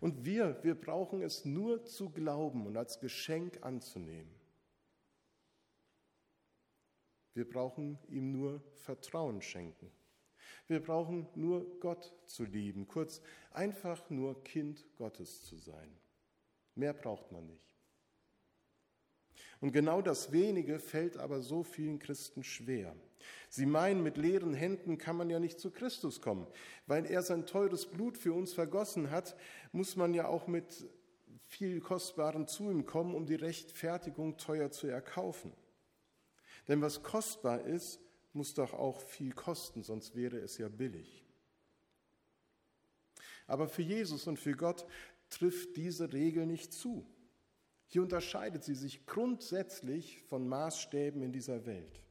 Und 0.00 0.24
wir, 0.24 0.62
wir 0.62 0.74
brauchen 0.74 1.22
es 1.22 1.44
nur 1.44 1.84
zu 1.84 2.10
glauben 2.10 2.66
und 2.66 2.76
als 2.76 3.00
Geschenk 3.00 3.58
anzunehmen. 3.62 4.34
Wir 7.34 7.48
brauchen 7.48 7.98
ihm 8.08 8.32
nur 8.32 8.62
Vertrauen 8.74 9.40
schenken. 9.40 9.90
Wir 10.66 10.82
brauchen 10.82 11.28
nur 11.34 11.78
Gott 11.80 12.12
zu 12.26 12.44
lieben, 12.44 12.86
kurz 12.86 13.22
einfach 13.52 14.10
nur 14.10 14.42
Kind 14.44 14.84
Gottes 14.96 15.44
zu 15.44 15.56
sein. 15.56 15.96
Mehr 16.74 16.92
braucht 16.92 17.30
man 17.32 17.46
nicht. 17.46 17.76
Und 19.60 19.72
genau 19.72 20.02
das 20.02 20.32
wenige 20.32 20.80
fällt 20.80 21.16
aber 21.16 21.40
so 21.40 21.62
vielen 21.62 21.98
Christen 22.00 22.42
schwer. 22.42 22.96
Sie 23.48 23.66
meinen, 23.66 24.02
mit 24.02 24.16
leeren 24.16 24.54
Händen 24.54 24.98
kann 24.98 25.16
man 25.16 25.30
ja 25.30 25.38
nicht 25.38 25.60
zu 25.60 25.70
Christus 25.70 26.20
kommen. 26.20 26.48
Weil 26.86 27.06
er 27.06 27.22
sein 27.22 27.46
teures 27.46 27.86
Blut 27.86 28.18
für 28.18 28.32
uns 28.32 28.52
vergossen 28.52 29.10
hat, 29.10 29.36
muss 29.70 29.94
man 29.94 30.14
ja 30.14 30.26
auch 30.26 30.48
mit 30.48 30.88
viel 31.46 31.80
Kostbaren 31.80 32.48
zu 32.48 32.70
ihm 32.70 32.86
kommen, 32.86 33.14
um 33.14 33.26
die 33.26 33.36
Rechtfertigung 33.36 34.36
teuer 34.36 34.70
zu 34.70 34.88
erkaufen. 34.88 35.52
Denn 36.66 36.80
was 36.80 37.02
kostbar 37.02 37.60
ist, 37.60 38.00
muss 38.32 38.54
doch 38.54 38.72
auch 38.72 39.00
viel 39.00 39.32
kosten, 39.32 39.82
sonst 39.82 40.16
wäre 40.16 40.38
es 40.38 40.58
ja 40.58 40.68
billig. 40.68 41.24
Aber 43.46 43.68
für 43.68 43.82
Jesus 43.82 44.26
und 44.26 44.38
für 44.38 44.52
Gott 44.56 44.86
trifft 45.32 45.76
diese 45.76 46.12
Regel 46.12 46.46
nicht 46.46 46.72
zu. 46.72 47.06
Hier 47.86 48.02
unterscheidet 48.02 48.64
sie 48.64 48.74
sich 48.74 49.06
grundsätzlich 49.06 50.22
von 50.22 50.48
Maßstäben 50.48 51.22
in 51.22 51.32
dieser 51.32 51.66
Welt. 51.66 52.02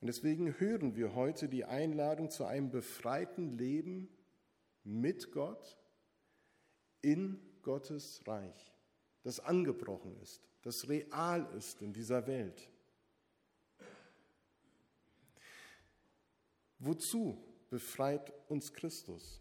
Und 0.00 0.08
deswegen 0.08 0.60
hören 0.60 0.94
wir 0.94 1.14
heute 1.14 1.48
die 1.48 1.64
Einladung 1.64 2.30
zu 2.30 2.44
einem 2.44 2.70
befreiten 2.70 3.56
Leben 3.56 4.08
mit 4.84 5.32
Gott 5.32 5.78
in 7.02 7.40
Gottes 7.62 8.22
Reich, 8.26 8.72
das 9.22 9.40
angebrochen 9.40 10.16
ist, 10.20 10.42
das 10.62 10.88
real 10.88 11.48
ist 11.56 11.82
in 11.82 11.92
dieser 11.92 12.26
Welt. 12.26 12.70
Wozu 16.78 17.42
befreit 17.70 18.32
uns 18.48 18.72
Christus? 18.72 19.40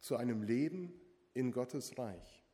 Zu 0.00 0.16
einem 0.16 0.42
Leben 0.42 0.92
in 1.34 1.52
Gottes 1.52 1.98
Reich. 1.98 2.44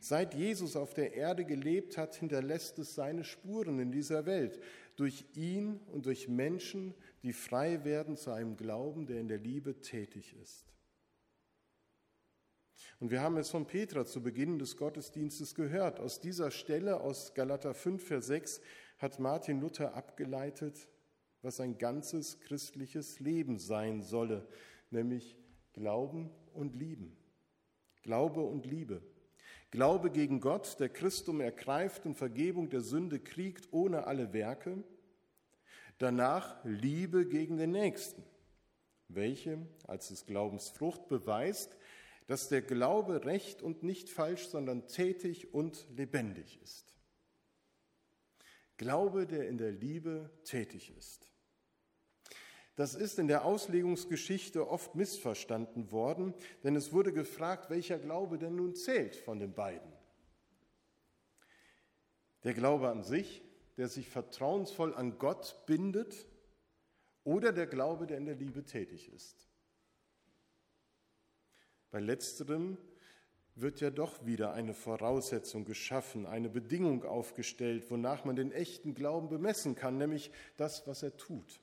Seit 0.00 0.34
Jesus 0.34 0.74
auf 0.74 0.94
der 0.94 1.14
Erde 1.14 1.44
gelebt 1.44 1.96
hat, 1.96 2.16
hinterlässt 2.16 2.78
es 2.80 2.96
seine 2.96 3.22
Spuren 3.22 3.78
in 3.78 3.92
dieser 3.92 4.26
Welt. 4.26 4.60
Durch 4.96 5.24
ihn 5.34 5.78
und 5.86 6.06
durch 6.06 6.28
Menschen, 6.28 6.94
die 7.22 7.32
frei 7.32 7.84
werden 7.84 8.16
zu 8.16 8.32
einem 8.32 8.56
Glauben, 8.56 9.06
der 9.06 9.20
in 9.20 9.28
der 9.28 9.38
Liebe 9.38 9.80
tätig 9.80 10.34
ist. 10.42 10.66
Und 12.98 13.10
wir 13.10 13.20
haben 13.20 13.36
es 13.36 13.48
von 13.48 13.66
Petra 13.66 14.04
zu 14.04 14.22
Beginn 14.22 14.58
des 14.58 14.76
Gottesdienstes 14.76 15.54
gehört. 15.54 16.00
Aus 16.00 16.20
dieser 16.20 16.50
Stelle 16.50 17.00
aus 17.00 17.34
Galater 17.34 17.72
5, 17.74 18.04
Vers 18.04 18.26
6 18.26 18.60
hat 18.98 19.18
Martin 19.18 19.60
Luther 19.60 19.94
abgeleitet, 19.94 20.88
was 21.42 21.60
ein 21.60 21.78
ganzes 21.78 22.40
christliches 22.40 23.20
Leben 23.20 23.58
sein 23.58 24.02
solle, 24.02 24.48
nämlich 24.90 25.36
Glauben 25.72 26.30
und 26.54 26.74
Lieben. 26.74 27.16
Glaube 28.02 28.42
und 28.42 28.66
Liebe. 28.66 29.02
Glaube 29.70 30.10
gegen 30.10 30.40
Gott, 30.40 30.78
der 30.80 30.90
Christum 30.90 31.40
ergreift 31.40 32.04
und 32.04 32.14
Vergebung 32.14 32.68
der 32.68 32.82
Sünde 32.82 33.18
kriegt 33.18 33.72
ohne 33.72 34.06
alle 34.06 34.32
Werke. 34.32 34.82
Danach 35.98 36.62
Liebe 36.64 37.26
gegen 37.26 37.56
den 37.56 37.70
Nächsten, 37.70 38.22
welche 39.08 39.66
als 39.86 40.08
des 40.08 40.26
Glaubens 40.26 40.68
Frucht 40.68 41.08
beweist, 41.08 41.76
dass 42.26 42.48
der 42.48 42.60
Glaube 42.60 43.24
recht 43.24 43.62
und 43.62 43.82
nicht 43.82 44.10
falsch, 44.10 44.48
sondern 44.48 44.88
tätig 44.88 45.54
und 45.54 45.86
lebendig 45.96 46.60
ist. 46.62 46.94
Glaube, 48.76 49.26
der 49.26 49.48
in 49.48 49.58
der 49.58 49.72
Liebe 49.72 50.30
tätig 50.44 50.92
ist. 50.96 51.31
Das 52.82 52.96
ist 52.96 53.20
in 53.20 53.28
der 53.28 53.44
Auslegungsgeschichte 53.44 54.68
oft 54.68 54.96
missverstanden 54.96 55.92
worden, 55.92 56.34
denn 56.64 56.74
es 56.74 56.92
wurde 56.92 57.12
gefragt, 57.12 57.70
welcher 57.70 57.96
Glaube 57.96 58.38
denn 58.38 58.56
nun 58.56 58.74
zählt 58.74 59.14
von 59.14 59.38
den 59.38 59.54
beiden. 59.54 59.92
Der 62.42 62.54
Glaube 62.54 62.88
an 62.88 63.04
sich, 63.04 63.40
der 63.76 63.86
sich 63.86 64.08
vertrauensvoll 64.08 64.96
an 64.96 65.16
Gott 65.18 65.62
bindet, 65.66 66.26
oder 67.22 67.52
der 67.52 67.68
Glaube, 67.68 68.08
der 68.08 68.18
in 68.18 68.26
der 68.26 68.34
Liebe 68.34 68.64
tätig 68.64 69.12
ist. 69.12 69.48
Bei 71.92 72.00
letzterem 72.00 72.78
wird 73.54 73.80
ja 73.80 73.90
doch 73.90 74.26
wieder 74.26 74.54
eine 74.54 74.74
Voraussetzung 74.74 75.64
geschaffen, 75.64 76.26
eine 76.26 76.48
Bedingung 76.48 77.04
aufgestellt, 77.04 77.88
wonach 77.92 78.24
man 78.24 78.34
den 78.34 78.50
echten 78.50 78.92
Glauben 78.92 79.28
bemessen 79.28 79.76
kann, 79.76 79.98
nämlich 79.98 80.32
das, 80.56 80.84
was 80.88 81.04
er 81.04 81.16
tut. 81.16 81.61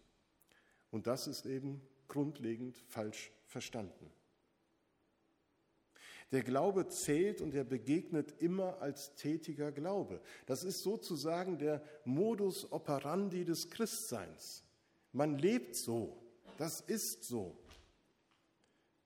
Und 0.91 1.07
das 1.07 1.27
ist 1.27 1.45
eben 1.45 1.81
grundlegend 2.07 2.77
falsch 2.87 3.31
verstanden. 3.45 4.11
Der 6.31 6.43
Glaube 6.43 6.87
zählt 6.87 7.41
und 7.41 7.55
er 7.55 7.63
begegnet 7.63 8.39
immer 8.39 8.81
als 8.81 9.15
tätiger 9.15 9.71
Glaube. 9.71 10.21
Das 10.45 10.63
ist 10.63 10.83
sozusagen 10.83 11.57
der 11.57 11.81
Modus 12.05 12.71
operandi 12.71 13.45
des 13.45 13.69
Christseins. 13.69 14.63
Man 15.11 15.39
lebt 15.39 15.75
so, 15.75 16.21
das 16.57 16.81
ist 16.81 17.23
so. 17.23 17.57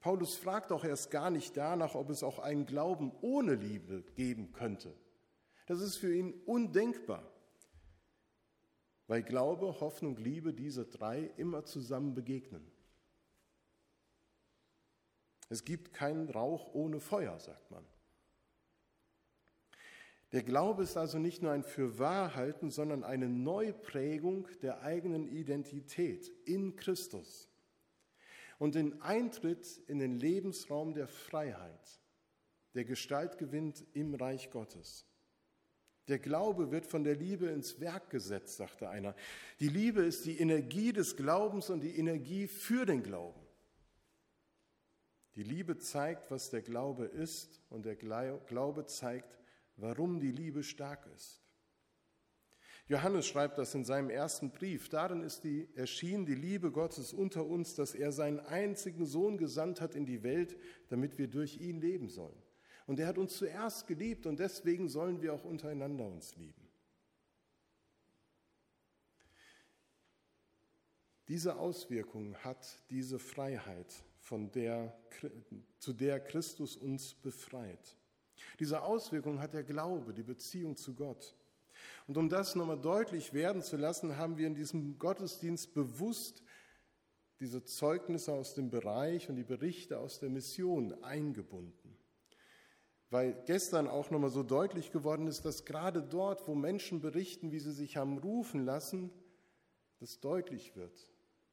Paulus 0.02 0.36
fragt 0.36 0.74
auch 0.74 0.84
erst 0.84 1.12
gar 1.12 1.30
nicht 1.30 1.56
danach, 1.56 1.96
ob 1.96 2.10
es 2.10 2.24
auch 2.24 2.40
einen 2.40 2.66
Glauben 2.66 3.14
ohne 3.22 3.56
Liebe 3.56 4.04
geben 4.16 4.52
könnte. 4.52 4.94
Das 5.66 5.80
ist 5.80 5.96
für 5.96 6.14
ihn 6.14 6.34
undenkbar 6.46 7.33
weil 9.08 9.24
Glaube, 9.24 9.80
Hoffnung, 9.80 10.18
Liebe, 10.18 10.54
diese 10.54 10.86
drei 10.86 11.32
immer 11.38 11.66
zusammen 11.66 12.14
begegnen. 12.14 12.72
Es 15.50 15.66
gibt 15.66 15.94
keinen 15.94 16.30
Rauch 16.30 16.74
ohne 16.74 17.00
Feuer, 17.00 17.40
sagt 17.40 17.70
man. 17.70 17.86
Der 20.32 20.42
Glaube 20.42 20.82
ist 20.82 20.98
also 20.98 21.20
nicht 21.20 21.44
nur 21.44 21.52
ein 21.52 21.64
Fürwahrhalten, 21.64 22.72
sondern 22.72 23.04
eine 23.04 23.30
Neuprägung 23.30 24.48
der 24.64 24.82
eigenen 24.82 25.28
Identität 25.28 26.32
in 26.46 26.76
Christus 26.76 27.50
und 28.58 28.74
den 28.74 29.00
Eintritt 29.04 29.78
in 29.88 30.00
den 30.00 30.16
Lebensraum 30.16 30.96
der 30.96 31.08
Freiheit, 31.08 32.02
der 32.74 32.86
Gestalt 32.86 33.38
gewinnt 33.38 33.86
im 33.94 34.16
Reich 34.16 34.50
Gottes. 34.50 35.06
Der 36.08 36.20
Glaube 36.20 36.72
wird 36.72 36.86
von 36.86 37.04
der 37.04 37.16
Liebe 37.16 37.48
ins 37.48 37.80
Werk 37.80 38.10
gesetzt, 38.10 38.58
sagte 38.58 38.90
einer. 38.90 39.16
Die 39.60 39.70
Liebe 39.70 40.02
ist 40.02 40.26
die 40.26 40.38
Energie 40.38 40.92
des 40.92 41.16
Glaubens 41.16 41.70
und 41.70 41.82
die 41.82 41.98
Energie 41.98 42.48
für 42.48 42.86
den 42.86 43.04
Glauben. 43.04 43.40
Die 45.36 45.44
Liebe 45.44 45.78
zeigt, 45.78 46.30
was 46.30 46.50
der 46.50 46.62
Glaube 46.62 47.06
ist 47.06 47.62
und 47.70 47.86
der 47.86 47.96
Glaube 47.96 48.86
zeigt, 48.86 49.40
warum 49.78 50.20
die 50.20 50.32
Liebe 50.32 50.62
stark 50.62 51.08
ist. 51.16 51.42
Johannes 52.88 53.26
schreibt 53.26 53.58
das 53.58 53.74
in 53.74 53.86
seinem 53.86 54.10
ersten 54.10 54.52
Brief. 54.52 54.90
Darin 54.90 55.24
ist 55.24 55.46
die, 55.46 55.70
erschienen 55.76 56.26
die 56.26 56.36
Liebe 56.36 56.70
Gottes 56.70 57.14
unter 57.14 57.46
uns, 57.46 57.76
dass 57.76 57.96
er 57.96 58.12
seinen 58.12 58.42
einzigen 58.42 59.06
Sohn 59.06 59.38
gesandt 59.38 59.80
hat 59.80 59.96
in 59.96 60.06
die 60.06 60.22
Welt, 60.22 60.58
damit 60.90 61.18
wir 61.18 61.30
durch 61.30 61.62
ihn 61.62 61.80
leben 61.80 62.10
sollen. 62.10 62.43
Und 62.86 63.00
er 63.00 63.08
hat 63.08 63.18
uns 63.18 63.38
zuerst 63.38 63.88
geliebt 63.88 64.26
und 64.26 64.40
deswegen 64.40 64.90
sollen 64.90 65.22
wir 65.22 65.34
auch 65.34 65.44
untereinander 65.44 66.06
uns 66.06 66.36
lieben. 66.36 66.68
Diese 71.30 71.56
Auswirkung 71.56 72.36
hat 72.38 72.68
diese 72.90 73.18
Freiheit, 73.18 74.04
von 74.20 74.52
der, 74.52 74.94
zu 75.80 75.94
der 75.94 76.20
Christus 76.20 76.76
uns 76.76 77.14
befreit. 77.14 77.98
Diese 78.60 78.82
Auswirkung 78.82 79.40
hat 79.40 79.54
der 79.54 79.64
Glaube, 79.64 80.14
die 80.14 80.24
Beziehung 80.24 80.76
zu 80.76 80.94
Gott. 80.94 81.36
Und 82.08 82.18
um 82.18 82.30
das 82.30 82.56
nochmal 82.56 82.80
deutlich 82.80 83.34
werden 83.34 83.62
zu 83.62 83.78
lassen, 83.78 84.18
haben 84.18 84.38
wir 84.38 84.48
in 84.48 84.56
diesem 84.56 85.00
Gottesdienst 85.00 85.74
bewusst 85.74 86.44
diese 87.40 87.64
Zeugnisse 87.64 88.34
aus 88.34 88.54
dem 88.54 88.70
Bereich 88.70 89.30
und 89.30 89.36
die 89.38 89.44
Berichte 89.44 90.00
aus 90.00 90.20
der 90.20 90.30
Mission 90.30 90.94
eingebunden 91.04 91.83
weil 93.14 93.36
gestern 93.46 93.88
auch 93.88 94.10
nochmal 94.10 94.32
so 94.32 94.42
deutlich 94.42 94.92
geworden 94.92 95.28
ist, 95.28 95.46
dass 95.46 95.66
gerade 95.66 96.02
dort, 96.02 96.48
wo 96.48 96.56
Menschen 96.56 97.00
berichten, 97.00 97.52
wie 97.52 97.60
sie 97.60 97.72
sich 97.72 97.96
haben 97.96 98.18
rufen 98.18 98.66
lassen, 98.66 99.12
das 100.00 100.20
deutlich 100.20 100.76
wird, 100.76 101.00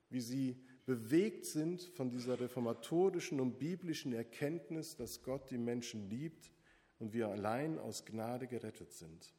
wie 0.08 0.22
sie 0.22 0.58
bewegt 0.86 1.44
sind 1.44 1.82
von 1.82 2.08
dieser 2.08 2.40
reformatorischen 2.40 3.40
und 3.40 3.58
biblischen 3.58 4.14
Erkenntnis, 4.14 4.96
dass 4.96 5.22
Gott 5.22 5.50
die 5.50 5.58
Menschen 5.58 6.08
liebt 6.08 6.50
und 6.98 7.12
wir 7.12 7.28
allein 7.28 7.78
aus 7.78 8.06
Gnade 8.06 8.46
gerettet 8.46 8.94
sind. 8.94 9.34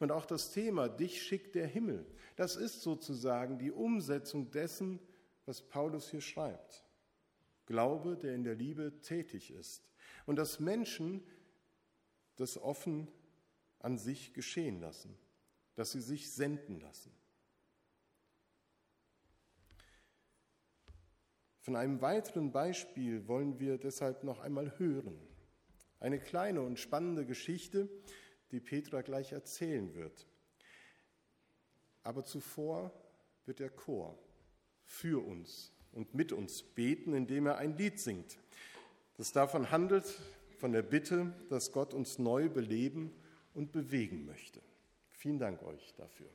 Und 0.00 0.12
auch 0.12 0.24
das 0.24 0.50
Thema, 0.50 0.88
dich 0.88 1.20
schickt 1.20 1.56
der 1.56 1.66
Himmel, 1.66 2.06
das 2.36 2.56
ist 2.56 2.80
sozusagen 2.80 3.58
die 3.58 3.70
Umsetzung 3.70 4.50
dessen, 4.50 4.98
was 5.44 5.60
Paulus 5.60 6.10
hier 6.10 6.22
schreibt. 6.22 6.86
Glaube, 7.66 8.16
der 8.16 8.34
in 8.34 8.44
der 8.44 8.54
Liebe 8.54 8.98
tätig 9.02 9.50
ist 9.50 9.90
und 10.26 10.36
dass 10.36 10.60
Menschen 10.60 11.22
das 12.36 12.58
offen 12.58 13.08
an 13.78 13.98
sich 13.98 14.32
geschehen 14.32 14.80
lassen, 14.80 15.16
dass 15.74 15.92
sie 15.92 16.00
sich 16.00 16.30
senden 16.30 16.80
lassen. 16.80 17.12
Von 21.60 21.76
einem 21.76 22.00
weiteren 22.02 22.52
Beispiel 22.52 23.26
wollen 23.26 23.58
wir 23.58 23.78
deshalb 23.78 24.22
noch 24.24 24.40
einmal 24.40 24.78
hören. 24.78 25.18
Eine 25.98 26.20
kleine 26.20 26.60
und 26.60 26.78
spannende 26.78 27.24
Geschichte, 27.24 27.88
die 28.50 28.60
Petra 28.60 29.00
gleich 29.00 29.32
erzählen 29.32 29.94
wird. 29.94 30.26
Aber 32.02 32.24
zuvor 32.24 32.92
wird 33.46 33.60
der 33.60 33.70
Chor 33.70 34.18
für 34.84 35.24
uns 35.24 35.72
und 35.92 36.14
mit 36.14 36.32
uns 36.32 36.62
beten, 36.62 37.14
indem 37.14 37.46
er 37.46 37.56
ein 37.56 37.78
Lied 37.78 37.98
singt 37.98 38.38
das 39.16 39.32
davon 39.32 39.70
handelt, 39.70 40.20
von 40.58 40.72
der 40.72 40.82
Bitte, 40.82 41.32
dass 41.50 41.72
Gott 41.72 41.94
uns 41.94 42.18
neu 42.18 42.48
beleben 42.48 43.12
und 43.54 43.72
bewegen 43.72 44.24
möchte. 44.24 44.60
Vielen 45.10 45.38
Dank 45.38 45.62
euch 45.62 45.94
dafür. 45.96 46.28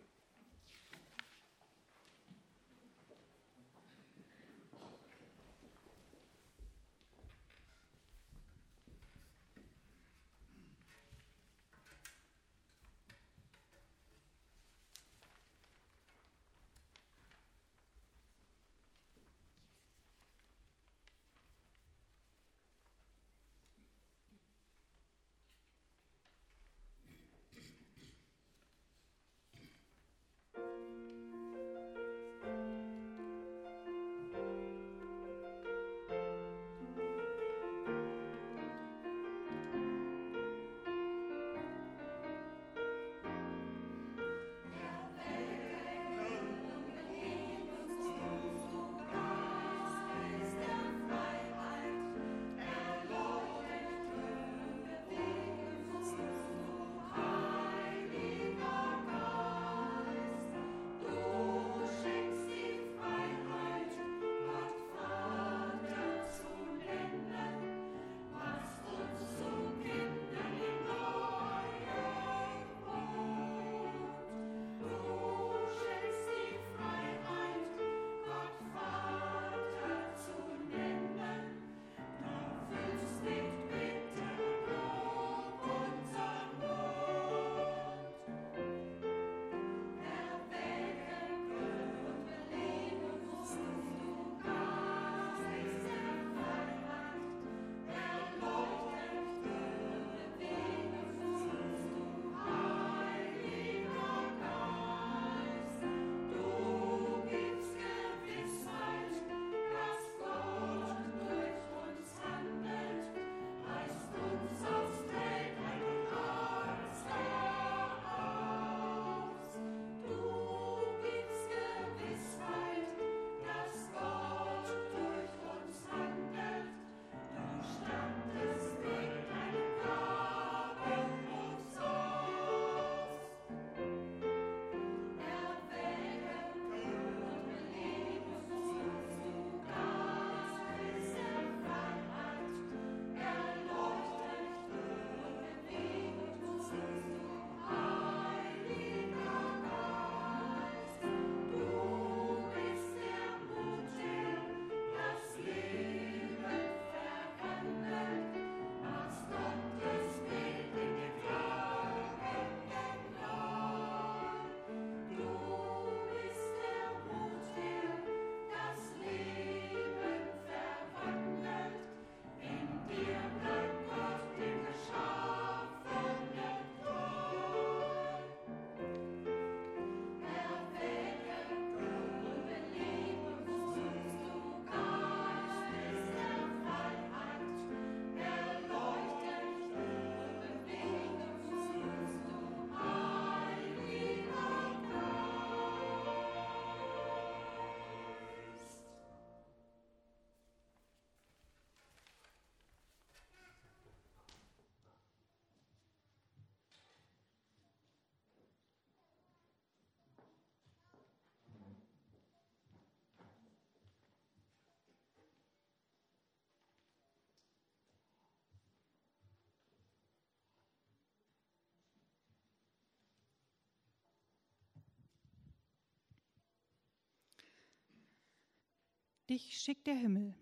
Dich 229.30 229.60
schickt 229.60 229.86
der 229.86 229.94
Himmel. 229.94 230.34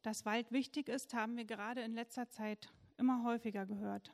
Dass 0.00 0.24
Wald 0.24 0.50
wichtig 0.52 0.88
ist, 0.88 1.12
haben 1.12 1.36
wir 1.36 1.44
gerade 1.44 1.82
in 1.82 1.92
letzter 1.92 2.30
Zeit 2.30 2.72
immer 2.96 3.24
häufiger 3.24 3.66
gehört. 3.66 4.10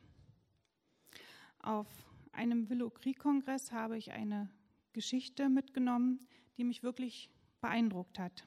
Auf 1.61 1.87
einem 2.33 2.69
Willow 2.69 2.91
Creek 2.91 3.21
Kongress 3.21 3.71
habe 3.71 3.97
ich 3.97 4.11
eine 4.11 4.51
Geschichte 4.93 5.49
mitgenommen, 5.49 6.27
die 6.57 6.65
mich 6.65 6.83
wirklich 6.83 7.31
beeindruckt 7.61 8.19
hat. 8.19 8.45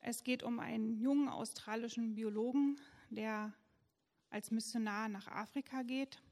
Es 0.00 0.24
geht 0.24 0.42
um 0.42 0.58
einen 0.58 0.96
jungen 0.96 1.28
australischen 1.28 2.14
Biologen, 2.14 2.80
der 3.10 3.52
als 4.30 4.50
Missionar 4.50 5.10
nach 5.10 5.26
Afrika 5.26 5.82
geht. 5.82 6.22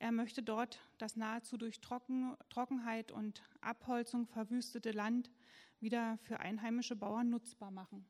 Er 0.00 0.12
möchte 0.12 0.42
dort 0.42 0.80
das 0.98 1.16
nahezu 1.16 1.56
durch 1.56 1.80
Trocken, 1.80 2.36
Trockenheit 2.50 3.10
und 3.10 3.42
Abholzung 3.60 4.26
verwüstete 4.26 4.92
Land 4.92 5.30
wieder 5.80 6.18
für 6.18 6.38
einheimische 6.38 6.94
Bauern 6.94 7.30
nutzbar 7.30 7.70
machen. 7.70 8.08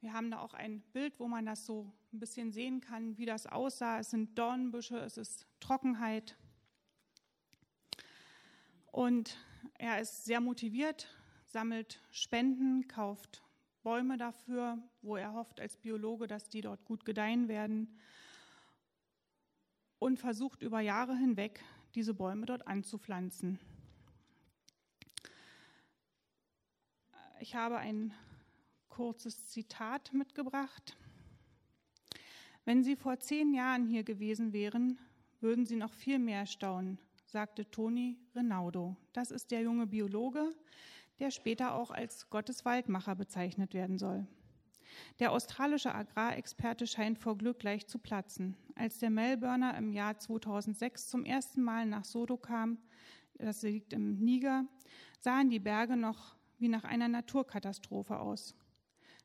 Wir 0.00 0.12
haben 0.12 0.30
da 0.30 0.40
auch 0.40 0.54
ein 0.54 0.80
Bild, 0.92 1.18
wo 1.18 1.28
man 1.28 1.46
das 1.46 1.66
so 1.66 1.92
ein 2.12 2.20
bisschen 2.20 2.52
sehen 2.52 2.80
kann, 2.80 3.16
wie 3.16 3.26
das 3.26 3.46
aussah. 3.46 3.98
Es 4.00 4.10
sind 4.10 4.38
Dornbüsche, 4.38 4.98
es 4.98 5.16
ist 5.16 5.46
Trockenheit. 5.60 6.36
Und 8.86 9.36
er 9.74 10.00
ist 10.00 10.24
sehr 10.24 10.40
motiviert, 10.40 11.08
sammelt 11.46 12.00
Spenden, 12.10 12.88
kauft 12.88 13.42
Bäume 13.82 14.16
dafür, 14.16 14.78
wo 15.02 15.16
er 15.16 15.32
hofft 15.32 15.60
als 15.60 15.76
Biologe, 15.76 16.26
dass 16.26 16.48
die 16.48 16.60
dort 16.60 16.84
gut 16.84 17.04
gedeihen 17.04 17.48
werden 17.48 17.98
und 19.98 20.18
versucht 20.18 20.62
über 20.62 20.80
Jahre 20.80 21.16
hinweg 21.16 21.62
diese 21.94 22.14
Bäume 22.14 22.46
dort 22.46 22.66
anzupflanzen. 22.66 23.58
Ich 27.40 27.54
habe 27.54 27.78
ein 27.78 28.12
kurzes 28.88 29.48
Zitat 29.48 30.12
mitgebracht. 30.12 30.96
Wenn 32.64 32.82
Sie 32.82 32.96
vor 32.96 33.18
zehn 33.20 33.54
Jahren 33.54 33.86
hier 33.86 34.02
gewesen 34.02 34.52
wären, 34.52 34.98
würden 35.40 35.64
Sie 35.64 35.76
noch 35.76 35.92
viel 35.92 36.18
mehr 36.18 36.46
staunen, 36.46 36.98
sagte 37.26 37.70
Toni 37.70 38.18
Renaudo. 38.34 38.96
Das 39.12 39.30
ist 39.30 39.50
der 39.52 39.62
junge 39.62 39.86
Biologe, 39.86 40.50
der 41.20 41.30
später 41.30 41.74
auch 41.74 41.90
als 41.90 42.28
Gottes 42.28 42.64
Waldmacher 42.64 43.14
bezeichnet 43.14 43.72
werden 43.72 43.98
soll. 43.98 44.26
Der 45.20 45.32
australische 45.32 45.94
Agrarexperte 45.94 46.86
scheint 46.86 47.18
vor 47.18 47.36
Glück 47.36 47.58
gleich 47.58 47.86
zu 47.86 47.98
platzen. 47.98 48.56
Als 48.74 48.98
der 48.98 49.10
Melbourner 49.10 49.76
im 49.76 49.92
Jahr 49.92 50.18
2006 50.18 51.08
zum 51.08 51.24
ersten 51.24 51.62
Mal 51.62 51.86
nach 51.86 52.04
Sodo 52.04 52.36
kam, 52.36 52.78
das 53.34 53.62
liegt 53.62 53.92
im 53.92 54.18
Niger, 54.18 54.64
sahen 55.20 55.50
die 55.50 55.60
Berge 55.60 55.96
noch 55.96 56.36
wie 56.58 56.68
nach 56.68 56.84
einer 56.84 57.08
Naturkatastrophe 57.08 58.18
aus. 58.18 58.54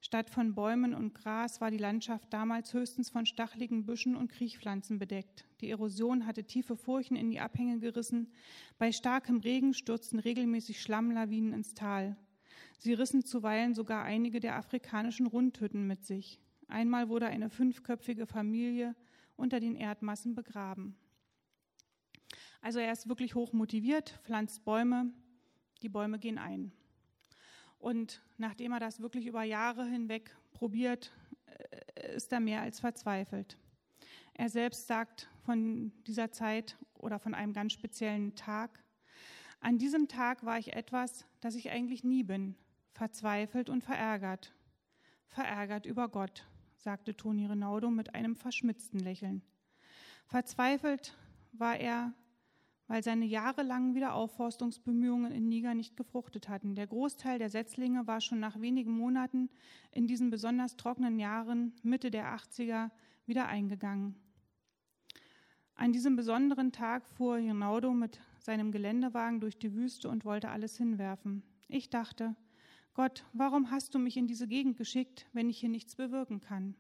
Statt 0.02 0.30
von 0.30 0.54
Bäumen 0.54 0.94
und 0.94 1.16
Gras 1.16 1.62
war 1.62 1.72
die 1.72 1.78
Landschaft 1.78 2.34
damals 2.34 2.74
höchstens 2.74 3.10
von 3.10 3.26
stacheligen 3.26 3.86
Büschen 3.86 4.18
und 4.18 4.30
Kriechpflanzen 4.30 5.00
bedeckt. 5.00 5.46
Die 5.62 5.70
Erosion 5.70 6.26
hatte 6.26 6.44
tiefe 6.44 6.76
Furchen 6.76 7.16
in 7.16 7.32
die 7.32 7.40
Abhänge 7.40 7.80
gerissen. 7.80 8.34
Bei 8.78 8.92
starkem 8.92 9.38
Regen 9.38 9.74
stürzten 9.74 10.20
regelmäßig 10.20 10.82
Schlammlawinen 10.82 11.54
ins 11.54 11.74
Tal. 11.74 12.18
Sie 12.84 12.92
rissen 12.92 13.24
zuweilen 13.24 13.74
sogar 13.74 14.04
einige 14.04 14.42
der 14.42 14.58
afrikanischen 14.58 15.26
Rundhütten 15.26 15.88
mit 15.88 16.04
sich. 16.04 16.42
Einmal 16.68 17.08
wurde 17.08 17.28
eine 17.28 17.50
fünfköpfige 17.50 18.28
Familie 18.28 18.94
unter 19.38 19.62
den 19.62 19.78
Erdmassen 19.78 20.36
begraben. 20.36 20.98
Also 22.60 22.80
er 22.80 22.92
ist 22.92 23.08
wirklich 23.08 23.36
hoch 23.36 23.54
motiviert, 23.54 24.20
pflanzt 24.26 24.66
Bäume, 24.66 25.14
die 25.82 25.88
Bäume 25.88 26.20
gehen 26.20 26.38
ein. 26.38 26.74
Und 27.78 28.22
nachdem 28.36 28.74
er 28.74 28.82
das 28.82 29.00
wirklich 29.00 29.28
über 29.28 29.44
Jahre 29.44 29.86
hinweg 29.86 30.36
probiert, 30.52 31.14
äh, 31.96 32.18
ist 32.18 32.34
er 32.34 32.42
mehr 32.42 32.64
als 32.64 32.82
verzweifelt. 32.82 33.58
Er 34.34 34.50
selbst 34.50 34.88
sagt 34.88 35.30
von 35.46 35.94
dieser 36.06 36.34
Zeit 36.34 36.78
oder 36.96 37.18
von 37.18 37.34
einem 37.34 37.54
ganz 37.54 37.72
speziellen 37.72 38.36
Tag, 38.36 38.84
an 39.62 39.78
diesem 39.78 40.10
Tag 40.10 40.44
war 40.44 40.60
ich 40.60 40.74
etwas, 40.74 41.26
das 41.40 41.56
ich 41.56 41.72
eigentlich 41.72 42.04
nie 42.04 42.24
bin, 42.24 42.58
verzweifelt 42.94 43.70
und 43.70 43.84
verärgert. 43.84 44.54
Verärgert 45.28 45.86
über 45.86 46.10
Gott, 46.10 46.48
sagte 46.78 47.16
Toni 47.16 47.46
Renaudo 47.46 47.90
mit 47.90 48.16
einem 48.16 48.36
verschmitzten 48.36 49.00
Lächeln. 49.00 49.42
Verzweifelt 50.26 51.18
war 51.52 51.78
er 51.78 52.14
weil 52.88 53.04
seine 53.04 53.26
jahrelangen 53.26 53.96
Wiederaufforstungsbemühungen 53.96 55.32
in 55.32 55.48
Niger 55.48 55.74
nicht 55.74 55.96
gefruchtet 55.96 56.50
hatten. 56.50 56.76
Der 56.76 56.88
Großteil 56.88 57.40
der 57.40 57.50
Setzlinge 57.50 58.08
war 58.08 58.22
schon 58.22 58.40
nach 58.40 58.60
wenigen 58.60 58.92
Monaten 58.92 59.50
in 59.92 60.06
diesen 60.06 60.30
besonders 60.30 60.76
trockenen 60.76 61.18
Jahren 61.18 61.74
Mitte 61.82 62.12
der 62.12 62.36
80er 62.36 62.92
wieder 63.26 63.48
eingegangen. 63.48 64.16
An 65.76 65.92
diesem 65.92 66.16
besonderen 66.16 66.72
Tag 66.72 67.08
fuhr 67.08 67.38
Rinaldo 67.38 67.94
mit 67.94 68.20
seinem 68.40 68.72
Geländewagen 68.72 69.40
durch 69.40 69.58
die 69.58 69.74
Wüste 69.74 70.10
und 70.10 70.24
wollte 70.24 70.50
alles 70.50 70.78
hinwerfen. 70.78 71.42
Ich 71.68 71.90
dachte, 71.90 72.36
Gott, 72.94 73.26
warum 73.34 73.72
hast 73.72 73.96
du 73.96 74.00
mich 74.00 74.18
in 74.18 74.28
diese 74.28 74.48
Gegend 74.48 74.78
geschickt, 74.78 75.26
wenn 75.34 75.50
ich 75.50 75.60
hier 75.60 75.70
nichts 75.70 75.96
bewirken 75.96 76.42
kann? 76.42 76.76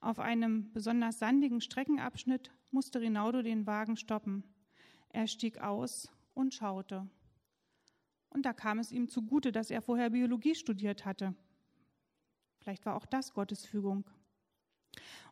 Auf 0.00 0.18
einem 0.18 0.72
besonders 0.72 1.18
sandigen 1.18 1.60
Streckenabschnitt 1.60 2.50
musste 2.70 3.02
Rinaldo 3.02 3.42
den 3.42 3.66
Wagen 3.66 3.96
stoppen. 3.96 4.44
Er 5.10 5.26
stieg 5.26 5.58
aus 5.58 6.10
und 6.32 6.54
schaute. 6.54 7.06
Und 8.30 8.46
da 8.46 8.54
kam 8.54 8.78
es 8.78 8.92
ihm 8.92 9.08
zugute, 9.08 9.52
dass 9.52 9.70
er 9.70 9.82
vorher 9.82 10.08
Biologie 10.08 10.54
studiert 10.54 11.04
hatte. 11.04 11.34
Vielleicht 12.60 12.86
war 12.86 12.94
auch 12.94 13.04
das 13.04 13.34
Gottes 13.34 13.66
Fügung. 13.66 14.08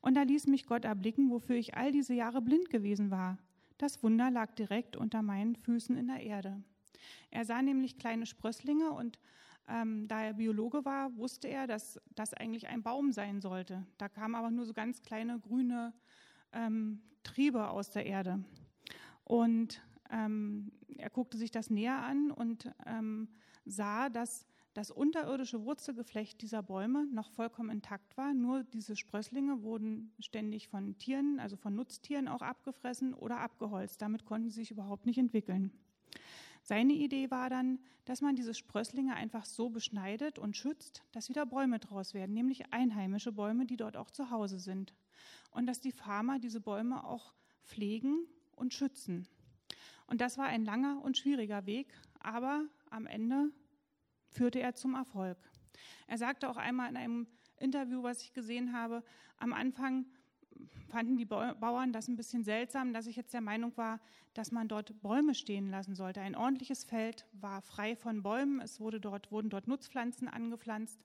Und 0.02 0.14
da 0.14 0.22
ließ 0.22 0.48
mich 0.48 0.66
Gott 0.66 0.84
erblicken, 0.84 1.30
wofür 1.30 1.56
ich 1.56 1.76
all 1.76 1.92
diese 1.92 2.12
Jahre 2.12 2.42
blind 2.42 2.68
gewesen 2.68 3.10
war. 3.10 3.38
Das 3.78 4.02
Wunder 4.02 4.30
lag 4.30 4.54
direkt 4.54 4.96
unter 4.96 5.22
meinen 5.22 5.56
Füßen 5.56 5.96
in 5.96 6.08
der 6.08 6.20
Erde. 6.20 6.62
Er 7.30 7.46
sah 7.46 7.62
nämlich 7.62 7.98
kleine 7.98 8.26
Sprösslinge 8.26 8.90
und 8.90 9.18
ähm, 9.68 10.08
da 10.08 10.22
er 10.22 10.34
Biologe 10.34 10.84
war, 10.84 11.14
wusste 11.16 11.48
er, 11.48 11.66
dass 11.66 12.00
das 12.14 12.34
eigentlich 12.34 12.68
ein 12.68 12.82
Baum 12.82 13.12
sein 13.12 13.40
sollte. 13.40 13.86
Da 13.98 14.08
kamen 14.08 14.34
aber 14.34 14.50
nur 14.50 14.64
so 14.64 14.72
ganz 14.72 15.02
kleine 15.02 15.38
grüne 15.38 15.92
ähm, 16.52 17.02
Triebe 17.22 17.68
aus 17.68 17.90
der 17.90 18.06
Erde. 18.06 18.42
Und 19.24 19.82
ähm, 20.10 20.72
er 20.96 21.10
guckte 21.10 21.36
sich 21.36 21.50
das 21.50 21.70
näher 21.70 22.02
an 22.02 22.30
und 22.30 22.72
ähm, 22.86 23.28
sah, 23.66 24.08
dass 24.08 24.46
das 24.74 24.90
unterirdische 24.90 25.64
Wurzelgeflecht 25.64 26.40
dieser 26.40 26.62
Bäume 26.62 27.06
noch 27.12 27.30
vollkommen 27.30 27.70
intakt 27.70 28.16
war. 28.16 28.32
Nur 28.32 28.64
diese 28.64 28.96
Sprösslinge 28.96 29.62
wurden 29.62 30.12
ständig 30.20 30.68
von 30.68 30.96
Tieren, 30.98 31.40
also 31.40 31.56
von 31.56 31.74
Nutztieren 31.74 32.28
auch 32.28 32.42
abgefressen 32.42 33.12
oder 33.12 33.40
abgeholzt. 33.40 34.00
Damit 34.00 34.24
konnten 34.24 34.50
sie 34.50 34.60
sich 34.60 34.70
überhaupt 34.70 35.04
nicht 35.04 35.18
entwickeln. 35.18 35.72
Seine 36.68 36.92
Idee 36.92 37.30
war 37.30 37.48
dann, 37.48 37.78
dass 38.04 38.20
man 38.20 38.36
diese 38.36 38.52
Sprösslinge 38.52 39.14
einfach 39.14 39.46
so 39.46 39.70
beschneidet 39.70 40.38
und 40.38 40.54
schützt, 40.54 41.02
dass 41.12 41.30
wieder 41.30 41.46
Bäume 41.46 41.78
draus 41.78 42.12
werden, 42.12 42.34
nämlich 42.34 42.74
einheimische 42.74 43.32
Bäume, 43.32 43.64
die 43.64 43.78
dort 43.78 43.96
auch 43.96 44.10
zu 44.10 44.30
Hause 44.30 44.58
sind. 44.58 44.92
Und 45.50 45.64
dass 45.64 45.80
die 45.80 45.92
Farmer 45.92 46.38
diese 46.38 46.60
Bäume 46.60 47.04
auch 47.04 47.32
pflegen 47.64 48.26
und 48.54 48.74
schützen. 48.74 49.26
Und 50.08 50.20
das 50.20 50.36
war 50.36 50.44
ein 50.44 50.66
langer 50.66 51.00
und 51.02 51.16
schwieriger 51.16 51.64
Weg, 51.64 51.90
aber 52.20 52.66
am 52.90 53.06
Ende 53.06 53.50
führte 54.28 54.60
er 54.60 54.74
zum 54.74 54.94
Erfolg. 54.94 55.38
Er 56.06 56.18
sagte 56.18 56.50
auch 56.50 56.58
einmal 56.58 56.90
in 56.90 56.98
einem 56.98 57.28
Interview, 57.56 58.02
was 58.02 58.20
ich 58.20 58.34
gesehen 58.34 58.74
habe, 58.74 59.02
am 59.38 59.54
Anfang 59.54 60.04
fanden 60.88 61.16
die 61.16 61.24
Bauern 61.24 61.92
das 61.92 62.08
ein 62.08 62.16
bisschen 62.16 62.44
seltsam, 62.44 62.92
dass 62.92 63.06
ich 63.06 63.16
jetzt 63.16 63.34
der 63.34 63.40
Meinung 63.40 63.76
war, 63.76 64.00
dass 64.34 64.52
man 64.52 64.68
dort 64.68 65.00
Bäume 65.02 65.34
stehen 65.34 65.70
lassen 65.70 65.94
sollte. 65.94 66.20
Ein 66.20 66.36
ordentliches 66.36 66.84
Feld 66.84 67.26
war 67.32 67.62
frei 67.62 67.96
von 67.96 68.22
Bäumen, 68.22 68.60
es 68.60 68.80
wurde 68.80 69.00
dort, 69.00 69.30
wurden 69.30 69.50
dort 69.50 69.68
Nutzpflanzen 69.68 70.28
angepflanzt 70.28 71.00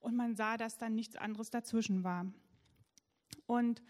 und 0.00 0.16
man 0.16 0.36
sah, 0.36 0.56
dass 0.56 0.78
dann 0.78 0.94
nichts 0.94 1.16
anderes 1.16 1.50
dazwischen 1.50 2.04
war. 2.04 2.26
Und 3.46 3.82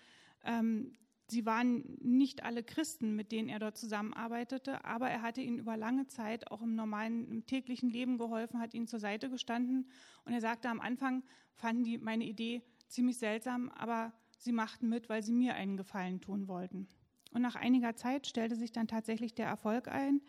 ähm, 0.45 0.97
Sie 1.27 1.47
waren 1.47 1.97
nicht 2.01 2.45
alle 2.45 2.63
Christen, 2.63 3.17
mit 3.17 3.33
denen 3.33 3.49
er 3.49 3.59
dort 3.59 3.79
zusammenarbeitete, 3.79 4.85
aber 4.85 5.09
er 5.09 5.23
hatte 5.23 5.41
ihnen 5.41 5.59
über 5.59 5.77
lange 5.77 6.07
Zeit 6.07 6.51
auch 6.51 6.61
im 6.61 6.75
normalen, 6.75 7.27
im 7.29 7.47
täglichen 7.47 7.89
Leben 7.89 8.19
geholfen, 8.19 8.61
hat 8.61 8.75
ihnen 8.75 8.87
zur 8.87 9.01
Seite 9.01 9.31
gestanden. 9.31 9.89
Und 10.27 10.35
er 10.35 10.43
sagte, 10.43 10.69
am 10.69 10.81
Anfang 10.81 11.23
fanden 11.55 11.85
die 11.85 11.97
meine 11.97 12.25
Idee 12.25 12.63
ziemlich 12.89 13.17
seltsam, 13.17 13.71
aber 13.71 14.13
Sie 14.45 14.53
machten 14.53 14.91
mit, 14.91 15.09
weil 15.09 15.23
sie 15.23 15.33
mir 15.33 15.55
einen 15.55 15.79
Gefallen 15.79 16.21
tun 16.21 16.49
wollten. 16.49 16.87
Und 17.33 17.41
nach 17.41 17.55
einiger 17.55 17.97
Zeit 17.97 18.27
stellte 18.27 18.57
sich 18.57 18.73
dann 18.73 18.87
tatsächlich 18.87 19.35
der 19.35 19.47
Erfolg 19.47 19.89
ein. 19.89 20.21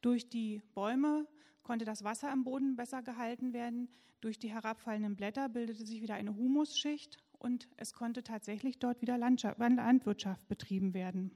Durch 0.00 0.30
die 0.30 0.62
Bäume 0.74 1.28
konnte 1.62 1.84
das 1.84 2.02
Wasser 2.02 2.30
am 2.30 2.44
Boden 2.44 2.76
besser 2.76 3.02
gehalten 3.02 3.52
werden. 3.52 3.90
Durch 4.22 4.38
die 4.38 4.50
herabfallenden 4.50 5.16
Blätter 5.16 5.50
bildete 5.50 5.84
sich 5.84 6.00
wieder 6.00 6.14
eine 6.14 6.34
Humusschicht 6.34 7.18
und 7.38 7.68
es 7.76 7.92
konnte 7.92 8.22
tatsächlich 8.22 8.78
dort 8.78 9.02
wieder 9.02 9.18
Landwirtschaft 9.18 10.48
betrieben 10.48 10.94
werden. 10.94 11.30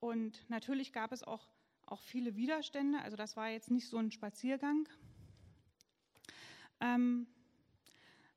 Und 0.00 0.44
natürlich 0.50 0.92
gab 0.92 1.12
es 1.12 1.22
auch 1.22 1.48
auch 1.86 2.02
viele 2.02 2.36
Widerstände, 2.36 3.00
also 3.00 3.16
das 3.16 3.36
war 3.36 3.48
jetzt 3.48 3.70
nicht 3.70 3.88
so 3.88 3.96
ein 3.96 4.10
Spaziergang. 4.10 4.88
Ähm, 6.80 7.26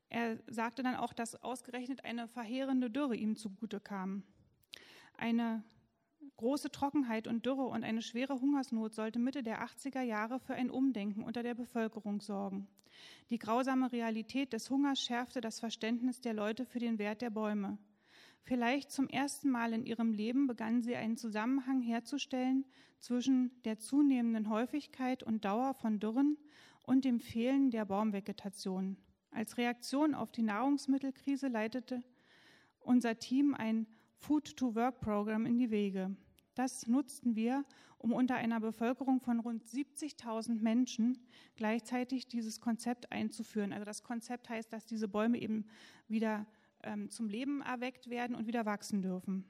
er 0.09 0.39
sagte 0.47 0.81
dann 0.81 0.95
auch, 0.95 1.13
dass 1.13 1.35
ausgerechnet 1.43 2.05
eine 2.05 2.27
verheerende 2.27 2.89
Dürre 2.89 3.15
ihm 3.15 3.35
zugute 3.35 3.79
kam. 3.79 4.23
Eine 5.17 5.63
große 6.37 6.71
Trockenheit 6.71 7.27
und 7.27 7.45
Dürre 7.45 7.65
und 7.65 7.83
eine 7.83 8.01
schwere 8.01 8.39
Hungersnot 8.39 8.93
sollte 8.93 9.19
Mitte 9.19 9.43
der 9.43 9.63
80er 9.63 10.01
Jahre 10.01 10.39
für 10.39 10.55
ein 10.55 10.69
Umdenken 10.69 11.23
unter 11.23 11.43
der 11.43 11.53
Bevölkerung 11.53 12.21
sorgen. 12.21 12.67
Die 13.29 13.37
grausame 13.37 13.91
Realität 13.91 14.53
des 14.53 14.69
Hungers 14.69 15.01
schärfte 15.01 15.41
das 15.41 15.59
Verständnis 15.59 16.21
der 16.21 16.33
Leute 16.33 16.65
für 16.65 16.79
den 16.79 16.97
Wert 16.97 17.21
der 17.21 17.29
Bäume. 17.29 17.77
Vielleicht 18.43 18.91
zum 18.91 19.07
ersten 19.07 19.49
Mal 19.49 19.73
in 19.73 19.85
ihrem 19.85 20.13
Leben 20.13 20.47
begannen 20.47 20.81
sie 20.81 20.95
einen 20.95 21.17
Zusammenhang 21.17 21.81
herzustellen 21.81 22.65
zwischen 22.99 23.51
der 23.63 23.79
zunehmenden 23.79 24.49
Häufigkeit 24.49 25.23
und 25.23 25.45
Dauer 25.45 25.73
von 25.73 25.99
Dürren 25.99 26.37
und 26.83 27.05
dem 27.05 27.19
Fehlen 27.19 27.71
der 27.71 27.85
Baumvegetation. 27.85 28.97
Als 29.31 29.57
Reaktion 29.57 30.15
auf 30.15 30.31
die 30.31 30.41
Nahrungsmittelkrise 30.41 31.47
leitete 31.47 32.01
unser 32.79 33.19
Team 33.19 33.53
ein 33.53 33.85
Food-to-Work-Programm 34.15 35.45
in 35.45 35.59
die 35.59 35.69
Wege. 35.69 36.15
Das 36.55 36.87
nutzten 36.87 37.35
wir, 37.35 37.63
um 37.99 38.11
unter 38.11 38.35
einer 38.35 38.59
Bevölkerung 38.59 39.21
von 39.21 39.39
rund 39.39 39.63
70.000 39.65 40.61
Menschen 40.61 41.19
gleichzeitig 41.55 42.27
dieses 42.27 42.59
Konzept 42.59 43.11
einzuführen. 43.11 43.71
Also 43.71 43.85
das 43.85 44.03
Konzept 44.03 44.49
heißt, 44.49 44.71
dass 44.73 44.85
diese 44.85 45.07
Bäume 45.07 45.37
eben 45.39 45.65
wieder 46.07 46.47
ähm, 46.83 47.09
zum 47.09 47.27
Leben 47.27 47.61
erweckt 47.61 48.09
werden 48.09 48.35
und 48.35 48.47
wieder 48.47 48.65
wachsen 48.65 49.01
dürfen. 49.01 49.49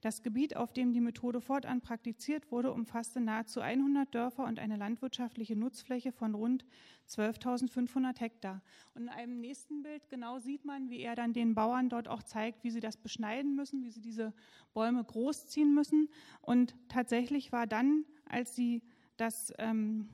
Das 0.00 0.22
Gebiet, 0.22 0.56
auf 0.56 0.72
dem 0.72 0.92
die 0.92 1.00
Methode 1.00 1.40
fortan 1.40 1.80
praktiziert 1.80 2.50
wurde, 2.50 2.72
umfasste 2.72 3.20
nahezu 3.20 3.60
100 3.60 4.12
Dörfer 4.14 4.44
und 4.44 4.58
eine 4.58 4.76
landwirtschaftliche 4.76 5.56
Nutzfläche 5.56 6.12
von 6.12 6.34
rund 6.34 6.64
12.500 7.08 8.18
Hektar. 8.18 8.62
Und 8.94 9.02
in 9.02 9.08
einem 9.08 9.40
nächsten 9.40 9.82
Bild 9.82 10.08
genau 10.08 10.38
sieht 10.38 10.64
man, 10.64 10.90
wie 10.90 11.00
er 11.00 11.14
dann 11.14 11.32
den 11.32 11.54
Bauern 11.54 11.88
dort 11.88 12.08
auch 12.08 12.22
zeigt, 12.22 12.64
wie 12.64 12.70
sie 12.70 12.80
das 12.80 12.96
beschneiden 12.96 13.54
müssen, 13.54 13.84
wie 13.84 13.90
sie 13.90 14.00
diese 14.00 14.32
Bäume 14.74 15.04
großziehen 15.04 15.72
müssen. 15.72 16.08
Und 16.40 16.74
tatsächlich 16.88 17.52
war 17.52 17.66
dann, 17.66 18.04
als 18.26 18.56
sie 18.56 18.82
das 19.16 19.52
ähm, 19.58 20.08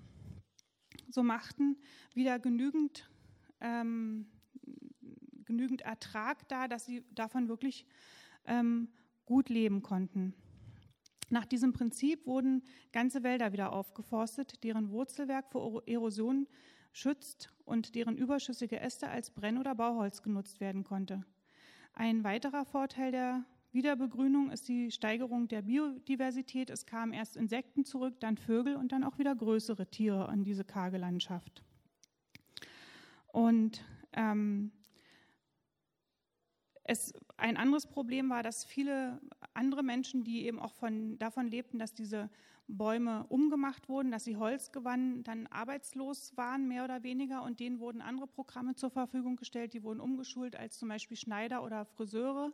so 1.09 1.23
machten, 1.23 1.79
wieder 2.14 2.38
genügend 2.38 3.09
ähm, 3.61 4.27
genügend 5.49 5.81
Ertrag 5.81 6.47
da, 6.49 6.69
dass 6.69 6.85
sie 6.85 7.03
davon 7.11 7.49
wirklich 7.49 7.85
ähm, 8.47 8.89
gut 9.27 9.49
leben 9.49 9.83
konnten. 9.83 10.35
Nach 11.31 11.45
diesem 11.45 11.73
Prinzip 11.73 12.27
wurden 12.27 12.63
ganze 12.93 13.23
Wälder 13.23 13.53
wieder 13.53 13.73
aufgeforstet, 13.73 14.63
deren 14.63 14.91
Wurzelwerk 14.91 15.51
vor 15.51 15.83
Erosion 15.87 16.47
schützt 16.93 17.53
und 17.65 17.95
deren 17.95 18.17
überschüssige 18.17 18.81
Äste 18.81 19.09
als 19.09 19.31
Brenn- 19.31 19.59
oder 19.59 19.75
Bauholz 19.75 20.23
genutzt 20.23 20.61
werden 20.61 20.85
konnte. 20.85 21.25
Ein 21.93 22.25
weiterer 22.25 22.65
Vorteil 22.65 23.11
der 23.11 23.45
Wiederbegrünung 23.73 24.51
ist 24.51 24.69
die 24.69 24.91
Steigerung 24.91 25.49
der 25.49 25.63
Biodiversität. 25.63 26.71
Es 26.71 26.87
kamen 26.87 27.13
erst 27.13 27.37
Insekten 27.37 27.85
zurück, 27.85 28.19
dann 28.21 28.39
Vögel 28.39 28.77
und 28.77 28.93
dann 28.93 29.05
auch 29.05 29.19
wieder 29.19 29.35
größere 29.35 29.87
Tiere 29.87 30.29
an 30.29 30.45
diese 30.45 30.65
karge 30.65 30.97
Landschaft. 30.97 31.63
Und 33.27 33.85
ähm, 34.15 34.73
es, 36.88 37.12
ein 37.37 37.59
anderes 37.59 37.87
Problem 37.87 38.31
war, 38.31 38.42
dass 38.42 38.64
viele 38.64 39.20
andere 39.53 39.83
Menschen, 39.83 40.24
die 40.24 40.46
eben 40.46 40.59
auch 40.59 40.72
von, 40.72 41.18
davon 41.18 41.46
lebten, 41.46 41.79
dass 41.79 41.92
diese 41.92 42.31
Bäume 42.66 43.27
umgemacht 43.29 43.90
wurden, 43.90 44.11
dass 44.11 44.24
sie 44.24 44.38
Holz 44.38 44.72
gewannen, 44.72 45.22
dann 45.22 45.46
arbeitslos 45.48 46.35
waren, 46.37 46.66
mehr 46.66 46.85
oder 46.85 47.03
weniger, 47.03 47.42
und 47.42 47.61
denen 47.61 47.79
wurden 47.79 48.01
andere 48.01 48.27
Programme 48.27 48.74
zur 48.74 48.88
Verfügung 48.90 49.37
gestellt. 49.37 49.74
Die 49.74 49.83
wurden 49.83 50.01
umgeschult 50.01 50.57
als 50.57 50.79
zum 50.79 50.88
Beispiel 50.88 51.16
Schneider 51.18 51.62
oder 51.62 51.85
Friseure. 51.85 52.51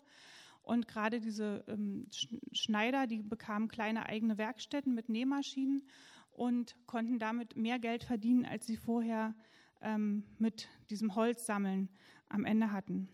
Und 0.63 0.89
gerade 0.89 1.21
diese 1.21 1.65
ähm, 1.69 2.09
Schneider, 2.53 3.07
die 3.07 3.23
bekamen 3.23 3.69
kleine 3.69 4.07
eigene 4.07 4.37
Werkstätten 4.37 4.95
mit 4.95 5.09
Nähmaschinen 5.09 5.87
und 6.33 6.75
konnten 6.87 7.21
damit 7.21 7.57
mehr 7.57 7.79
Geld 7.79 8.03
verdienen, 8.03 8.47
als 8.47 8.67
sie 8.67 8.77
vorher 8.77 9.35
ähm, 9.81 10.25
mit 10.39 10.69
diesem 10.91 11.15
Holzsammeln 11.15 11.89
am 12.29 12.45
Ende 12.45 12.73
hatten. 12.73 13.09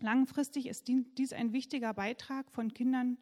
Langfristig 0.00 0.66
ist 0.66 0.88
dies 0.88 1.32
ein 1.32 1.52
wichtiger 1.52 1.94
Beitrag 1.94 2.50
von 2.50 2.74
Kindern, 2.74 3.16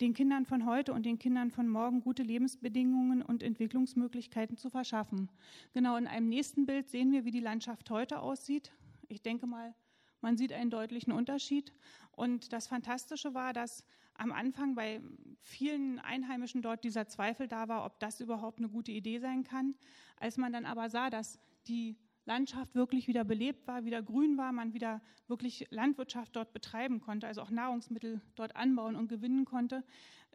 den 0.00 0.14
Kindern 0.14 0.46
von 0.46 0.64
heute 0.64 0.92
und 0.92 1.04
den 1.04 1.18
Kindern 1.18 1.50
von 1.50 1.68
morgen 1.68 2.00
gute 2.00 2.22
Lebensbedingungen 2.22 3.22
und 3.22 3.42
Entwicklungsmöglichkeiten 3.42 4.56
zu 4.56 4.70
verschaffen. 4.70 5.30
Genau 5.72 5.96
in 5.96 6.06
einem 6.06 6.28
nächsten 6.28 6.66
Bild 6.66 6.88
sehen 6.88 7.12
wir, 7.12 7.24
wie 7.24 7.30
die 7.30 7.40
Landschaft 7.40 7.90
heute 7.90 8.20
aussieht. 8.20 8.72
Ich 9.08 9.22
denke 9.22 9.46
mal, 9.46 9.74
man 10.20 10.38
sieht 10.38 10.52
einen 10.54 10.70
deutlichen 10.70 11.12
Unterschied. 11.12 11.74
Und 12.10 12.52
das 12.54 12.66
Fantastische 12.66 13.34
war, 13.34 13.52
dass 13.52 13.84
am 14.14 14.32
Anfang 14.32 14.74
bei 14.74 15.02
vielen 15.40 15.98
Einheimischen 15.98 16.62
dort 16.62 16.84
dieser 16.84 17.06
Zweifel 17.06 17.48
da 17.48 17.68
war, 17.68 17.84
ob 17.84 18.00
das 18.00 18.20
überhaupt 18.20 18.58
eine 18.58 18.70
gute 18.70 18.92
Idee 18.92 19.18
sein 19.18 19.44
kann. 19.44 19.74
Als 20.16 20.38
man 20.38 20.52
dann 20.52 20.64
aber 20.64 20.88
sah, 20.88 21.10
dass 21.10 21.38
die 21.68 21.96
Landschaft 22.26 22.74
wirklich 22.74 23.06
wieder 23.06 23.24
belebt 23.24 23.66
war, 23.66 23.84
wieder 23.84 24.02
grün 24.02 24.38
war, 24.38 24.52
man 24.52 24.72
wieder 24.72 25.02
wirklich 25.28 25.66
Landwirtschaft 25.70 26.34
dort 26.36 26.52
betreiben 26.52 27.00
konnte, 27.00 27.26
also 27.26 27.42
auch 27.42 27.50
Nahrungsmittel 27.50 28.20
dort 28.34 28.56
anbauen 28.56 28.96
und 28.96 29.08
gewinnen 29.08 29.44
konnte, 29.44 29.84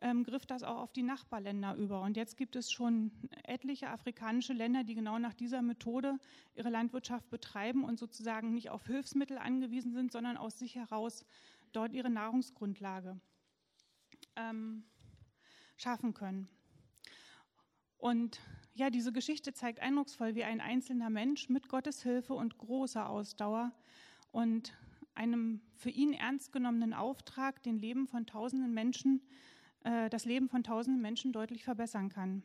ähm, 0.02 0.24
griff 0.24 0.46
das 0.46 0.64
auch 0.64 0.78
auf 0.78 0.94
die 0.94 1.04
Nachbarländer 1.04 1.76
über. 1.76 2.02
Und 2.02 2.16
jetzt 2.16 2.38
gibt 2.38 2.56
es 2.56 2.72
schon 2.72 3.12
etliche 3.44 3.90
afrikanische 3.90 4.54
Länder, 4.54 4.84
die 4.84 4.96
genau 4.96 5.18
nach 5.20 5.34
dieser 5.34 5.62
Methode 5.62 6.20
ihre 6.56 6.70
Landwirtschaft 6.70 7.30
betreiben 7.30 7.84
und 7.84 7.98
sozusagen 8.00 8.54
nicht 8.54 8.70
auf 8.70 8.86
Hilfsmittel 8.86 9.38
angewiesen 9.38 9.94
sind, 9.94 10.12
sondern 10.12 10.38
aus 10.38 10.60
sich 10.60 10.76
heraus 10.76 11.26
dort 11.72 11.94
ihre 11.94 12.10
Nahrungsgrundlage 12.10 13.20
ähm, 14.36 14.84
schaffen 15.78 16.14
können. 16.14 16.48
Und 17.98 18.40
ja, 18.80 18.90
diese 18.90 19.12
Geschichte 19.12 19.54
zeigt 19.54 19.82
eindrucksvoll, 19.82 20.36
wie 20.36 20.46
ein 20.46 20.62
einzelner 20.62 21.10
Mensch 21.10 21.50
mit 21.50 21.68
Gottes 21.68 22.02
Hilfe 22.02 22.34
und 22.34 22.58
großer 22.58 23.10
Ausdauer 23.10 23.74
und 24.32 24.74
einem 25.16 25.60
für 25.76 25.90
ihn 25.90 26.14
ernst 26.14 26.54
genommenen 26.54 26.94
Auftrag 26.94 27.62
den 27.62 27.78
Leben 27.78 28.08
von 28.08 28.26
tausenden 28.26 28.74
Menschen, 28.74 29.22
äh, 29.84 30.10
das 30.10 30.24
Leben 30.24 30.48
von 30.48 30.64
tausenden 30.64 31.02
Menschen 31.02 31.34
deutlich 31.34 31.66
verbessern 31.66 32.08
kann. 32.08 32.42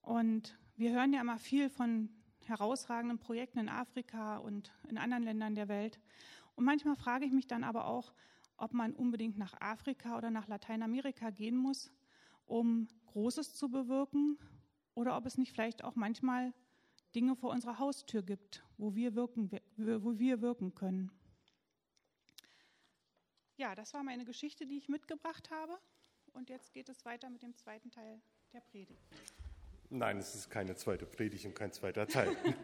Und 0.00 0.58
wir 0.76 0.92
hören 0.92 1.12
ja 1.12 1.20
immer 1.20 1.36
viel 1.36 1.68
von 1.68 2.08
herausragenden 2.46 3.18
Projekten 3.18 3.58
in 3.58 3.68
Afrika 3.68 4.38
und 4.38 4.72
in 4.88 4.96
anderen 4.96 5.24
Ländern 5.24 5.54
der 5.54 5.68
Welt. 5.68 6.00
Und 6.56 6.64
manchmal 6.64 6.96
frage 6.96 7.26
ich 7.26 7.32
mich 7.32 7.46
dann 7.46 7.64
aber 7.64 7.86
auch, 7.86 8.14
ob 8.56 8.72
man 8.72 8.94
unbedingt 8.94 9.36
nach 9.36 9.60
Afrika 9.60 10.16
oder 10.16 10.30
nach 10.30 10.48
Lateinamerika 10.48 11.28
gehen 11.28 11.56
muss, 11.58 11.92
um 12.46 12.88
Großes 13.08 13.54
zu 13.54 13.68
bewirken 13.68 14.38
oder 14.94 15.16
ob 15.16 15.26
es 15.26 15.38
nicht 15.38 15.52
vielleicht 15.52 15.84
auch 15.84 15.96
manchmal 15.96 16.52
Dinge 17.14 17.36
vor 17.36 17.50
unserer 17.50 17.78
Haustür 17.78 18.22
gibt, 18.22 18.64
wo 18.76 18.94
wir 18.94 19.14
wirken, 19.14 19.50
wo 19.76 20.18
wir 20.18 20.40
wirken 20.40 20.74
können. 20.74 21.10
Ja, 23.56 23.74
das 23.74 23.94
war 23.94 24.02
meine 24.02 24.24
Geschichte, 24.24 24.66
die 24.66 24.76
ich 24.76 24.88
mitgebracht 24.88 25.50
habe. 25.50 25.78
Und 26.32 26.50
jetzt 26.50 26.72
geht 26.72 26.88
es 26.88 27.04
weiter 27.04 27.30
mit 27.30 27.42
dem 27.42 27.56
zweiten 27.56 27.90
Teil 27.90 28.20
der 28.52 28.60
Predigt. 28.60 29.06
Nein, 29.90 30.18
es 30.18 30.34
ist 30.34 30.50
keine 30.50 30.74
zweite 30.74 31.06
Predigt 31.06 31.46
und 31.46 31.54
kein 31.54 31.72
zweiter 31.72 32.08
Teil. 32.08 32.36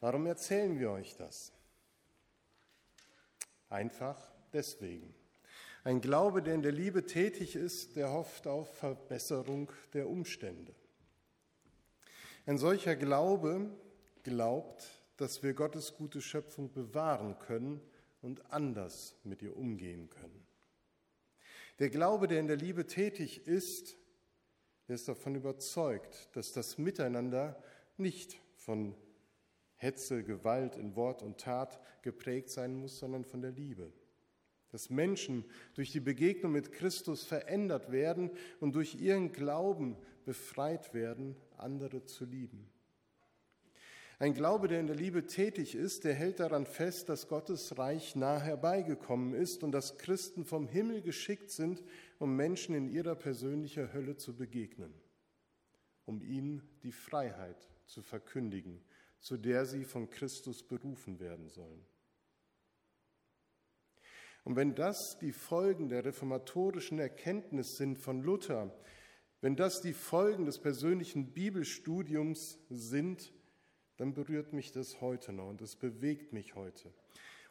Warum 0.00 0.26
erzählen 0.26 0.76
wir 0.78 0.90
euch 0.90 1.16
das? 1.16 1.52
Einfach 3.68 4.18
deswegen. 4.52 5.14
Ein 5.82 6.02
Glaube, 6.02 6.42
der 6.42 6.54
in 6.54 6.62
der 6.62 6.72
Liebe 6.72 7.06
tätig 7.06 7.56
ist, 7.56 7.96
der 7.96 8.12
hofft 8.12 8.46
auf 8.46 8.76
Verbesserung 8.76 9.72
der 9.94 10.08
Umstände. 10.08 10.74
Ein 12.44 12.58
solcher 12.58 12.96
Glaube 12.96 13.70
glaubt, 14.22 14.86
dass 15.16 15.42
wir 15.42 15.54
Gottes 15.54 15.94
gute 15.94 16.20
Schöpfung 16.20 16.70
bewahren 16.72 17.38
können 17.38 17.80
und 18.20 18.52
anders 18.52 19.14
mit 19.24 19.40
ihr 19.40 19.56
umgehen 19.56 20.10
können. 20.10 20.46
Der 21.78 21.88
Glaube, 21.88 22.28
der 22.28 22.40
in 22.40 22.46
der 22.46 22.56
Liebe 22.56 22.86
tätig 22.86 23.46
ist, 23.46 23.96
der 24.86 24.96
ist 24.96 25.08
davon 25.08 25.34
überzeugt, 25.34 26.28
dass 26.34 26.52
das 26.52 26.76
Miteinander 26.76 27.62
nicht 27.96 28.38
von 28.54 28.94
Hetze, 29.76 30.24
Gewalt 30.24 30.76
in 30.76 30.94
Wort 30.94 31.22
und 31.22 31.38
Tat 31.40 31.80
geprägt 32.02 32.50
sein 32.50 32.74
muss, 32.74 32.98
sondern 32.98 33.24
von 33.24 33.40
der 33.40 33.52
Liebe 33.52 33.90
dass 34.72 34.90
Menschen 34.90 35.44
durch 35.74 35.92
die 35.92 36.00
Begegnung 36.00 36.52
mit 36.52 36.72
Christus 36.72 37.24
verändert 37.24 37.90
werden 37.90 38.30
und 38.60 38.74
durch 38.74 38.94
ihren 38.94 39.32
Glauben 39.32 39.96
befreit 40.24 40.94
werden, 40.94 41.36
andere 41.56 42.04
zu 42.04 42.24
lieben. 42.24 42.68
Ein 44.20 44.34
Glaube, 44.34 44.68
der 44.68 44.80
in 44.80 44.86
der 44.86 44.96
Liebe 44.96 45.26
tätig 45.26 45.74
ist, 45.74 46.04
der 46.04 46.12
hält 46.12 46.40
daran 46.40 46.66
fest, 46.66 47.08
dass 47.08 47.26
Gottes 47.26 47.78
Reich 47.78 48.14
nah 48.16 48.38
herbeigekommen 48.38 49.32
ist 49.32 49.62
und 49.62 49.72
dass 49.72 49.96
Christen 49.96 50.44
vom 50.44 50.68
Himmel 50.68 51.00
geschickt 51.00 51.50
sind, 51.50 51.82
um 52.18 52.36
Menschen 52.36 52.74
in 52.74 52.86
ihrer 52.86 53.14
persönlichen 53.14 53.90
Hölle 53.94 54.18
zu 54.18 54.36
begegnen, 54.36 54.92
um 56.04 56.20
ihnen 56.20 56.62
die 56.82 56.92
Freiheit 56.92 57.70
zu 57.86 58.02
verkündigen, 58.02 58.82
zu 59.20 59.38
der 59.38 59.64
sie 59.64 59.84
von 59.84 60.10
Christus 60.10 60.62
berufen 60.62 61.18
werden 61.18 61.48
sollen. 61.48 61.82
Und 64.44 64.56
wenn 64.56 64.74
das 64.74 65.18
die 65.18 65.32
Folgen 65.32 65.88
der 65.88 66.04
reformatorischen 66.04 66.98
Erkenntnis 66.98 67.76
sind 67.76 67.98
von 67.98 68.22
Luther, 68.22 68.74
wenn 69.40 69.56
das 69.56 69.80
die 69.80 69.92
Folgen 69.92 70.44
des 70.44 70.58
persönlichen 70.58 71.32
Bibelstudiums 71.32 72.58
sind, 72.68 73.32
dann 73.96 74.14
berührt 74.14 74.52
mich 74.52 74.72
das 74.72 75.00
heute 75.00 75.32
noch 75.32 75.48
und 75.48 75.60
es 75.60 75.76
bewegt 75.76 76.32
mich 76.32 76.54
heute. 76.54 76.92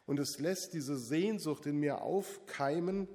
Und 0.06 0.18
es 0.18 0.38
lässt 0.38 0.74
diese 0.74 0.96
Sehnsucht 0.96 1.66
in 1.66 1.78
mir 1.78 2.02
aufkeimen, 2.02 3.08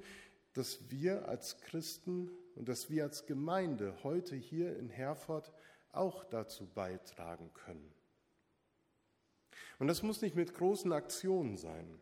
dass 0.53 0.89
wir 0.89 1.27
als 1.27 1.59
Christen 1.59 2.31
und 2.55 2.69
dass 2.69 2.89
wir 2.89 3.03
als 3.03 3.25
Gemeinde 3.25 3.93
heute 4.03 4.35
hier 4.35 4.77
in 4.77 4.89
Herford 4.89 5.51
auch 5.91 6.23
dazu 6.23 6.65
beitragen 6.65 7.51
können. 7.53 7.93
Und 9.79 9.88
das 9.88 10.03
muss 10.03 10.21
nicht 10.21 10.35
mit 10.35 10.53
großen 10.53 10.93
Aktionen 10.93 11.57
sein. 11.57 11.99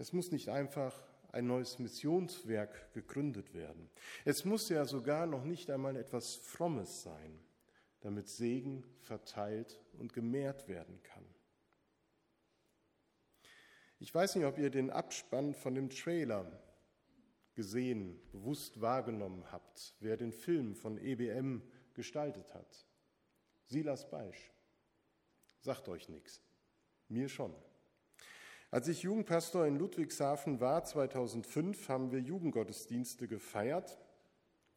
Es 0.00 0.12
muss 0.12 0.32
nicht 0.32 0.48
einfach 0.48 1.00
ein 1.30 1.46
neues 1.46 1.78
Missionswerk 1.78 2.92
gegründet 2.94 3.54
werden. 3.54 3.88
Es 4.24 4.44
muss 4.44 4.68
ja 4.68 4.84
sogar 4.84 5.26
noch 5.26 5.44
nicht 5.44 5.70
einmal 5.70 5.96
etwas 5.96 6.34
Frommes 6.34 7.02
sein 7.02 7.38
damit 8.00 8.28
Segen 8.28 8.84
verteilt 9.00 9.78
und 9.98 10.12
gemehrt 10.12 10.68
werden 10.68 11.02
kann. 11.02 11.24
Ich 13.98 14.14
weiß 14.14 14.36
nicht, 14.36 14.46
ob 14.46 14.58
ihr 14.58 14.70
den 14.70 14.90
Abspann 14.90 15.54
von 15.54 15.74
dem 15.74 15.90
Trailer 15.90 16.50
gesehen, 17.54 18.18
bewusst 18.32 18.80
wahrgenommen 18.80 19.44
habt, 19.52 19.94
wer 20.00 20.16
den 20.16 20.32
Film 20.32 20.74
von 20.74 20.96
EBM 20.96 21.62
gestaltet 21.92 22.54
hat. 22.54 22.86
Silas 23.66 24.08
Beisch. 24.08 24.50
Sagt 25.58 25.88
euch 25.88 26.08
nichts. 26.08 26.40
Mir 27.08 27.28
schon. 27.28 27.54
Als 28.72 28.86
ich 28.86 29.02
Jugendpastor 29.02 29.66
in 29.66 29.76
Ludwigshafen 29.76 30.60
war 30.60 30.84
2005, 30.84 31.88
haben 31.88 32.12
wir 32.12 32.20
Jugendgottesdienste 32.20 33.26
gefeiert 33.26 33.98